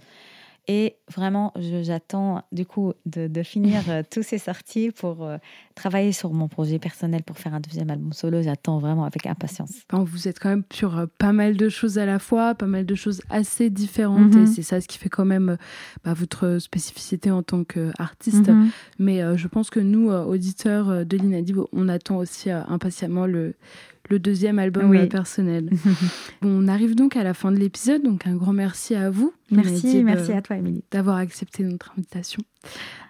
[0.67, 5.37] Et vraiment, j'attends du coup de, de finir euh, tous ces sorties pour euh,
[5.75, 8.41] travailler sur mon projet personnel pour faire un deuxième album solo.
[8.41, 9.71] J'attends vraiment avec impatience.
[9.91, 12.65] Enfin, vous êtes quand même sur euh, pas mal de choses à la fois, pas
[12.65, 14.43] mal de choses assez différentes, Mhm.
[14.43, 15.57] et c'est ça ce qui fait quand même
[16.03, 18.49] bah, votre spécificité en tant qu'artiste.
[18.49, 18.69] Mhm.
[18.97, 23.53] Mais euh, je pense que nous, auditeurs de l'Inadib, on attend aussi impatiemment le,
[24.09, 25.07] le deuxième album Oui.
[25.07, 25.69] personnel.
[26.41, 29.33] bon, on arrive donc à la fin de l'épisode, donc un grand merci à vous.
[29.51, 30.83] Merci, merci à toi, Émilie.
[30.89, 32.41] d'avoir accepté notre invitation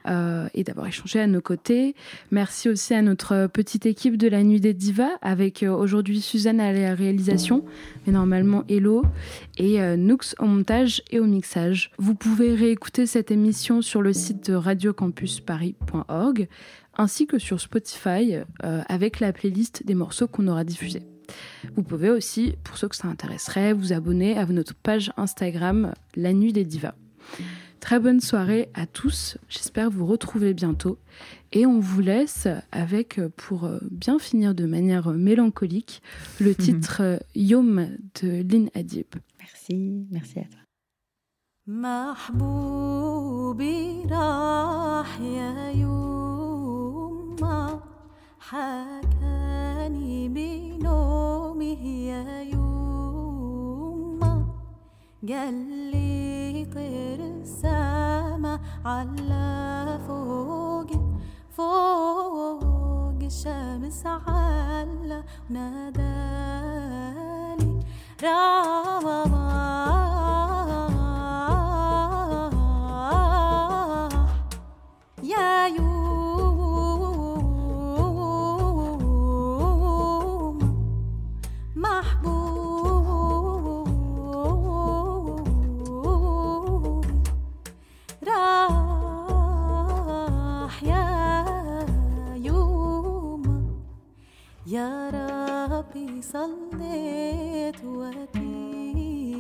[0.08, 1.96] euh, et d'avoir échangé à nos côtés.
[2.30, 6.60] Merci aussi à notre petite équipe de la Nuit des Divas, avec euh, aujourd'hui Suzanne
[6.60, 7.64] à la réalisation,
[8.06, 9.04] mais normalement Hello,
[9.58, 11.92] et euh, Nux au montage et au mixage.
[11.98, 16.50] Vous pouvez réécouter cette émission sur le site de radiocampusparis.org,
[16.97, 21.03] ainsi que sur Spotify, euh, avec la playlist des morceaux qu'on aura diffusés.
[21.77, 26.33] Vous pouvez aussi, pour ceux que ça intéresserait, vous abonner à notre page Instagram La
[26.33, 26.95] Nuit des Divas.
[27.81, 30.99] Très bonne soirée à tous, j'espère vous retrouver bientôt.
[31.53, 36.03] Et on vous laisse avec, euh, pour euh, bien finir de manière euh, mélancolique,
[36.41, 37.89] le titre euh, Yom
[38.21, 39.07] de Lynn Adib.
[39.39, 40.61] Merci, merci à toi.
[41.67, 42.83] محبوبي
[44.11, 46.14] راح يا
[47.42, 47.80] يوما
[48.40, 54.34] حكاني بنومه يا يوما.
[55.30, 55.54] قال
[55.92, 60.92] لي طير السما على فوق
[61.52, 66.60] فوق الشمس على ناداني
[68.24, 69.06] راح
[94.76, 95.10] يا
[95.72, 99.40] ربي صليت وكيله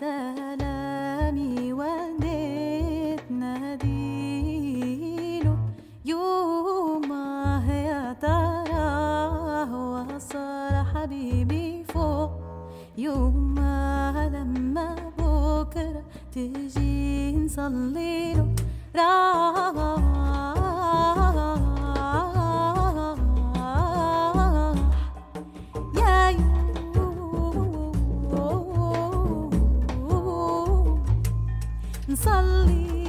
[0.00, 4.36] سلامي وديت ناديله
[6.04, 7.12] يوم
[7.68, 8.90] يا ترى
[9.72, 12.30] وصل حبيبي فوق.
[12.98, 13.58] يوم
[14.34, 14.88] لما
[15.18, 16.02] بكرة
[16.32, 18.54] تجي نصليله
[18.96, 19.50] راح
[32.19, 32.78] يوم نصلي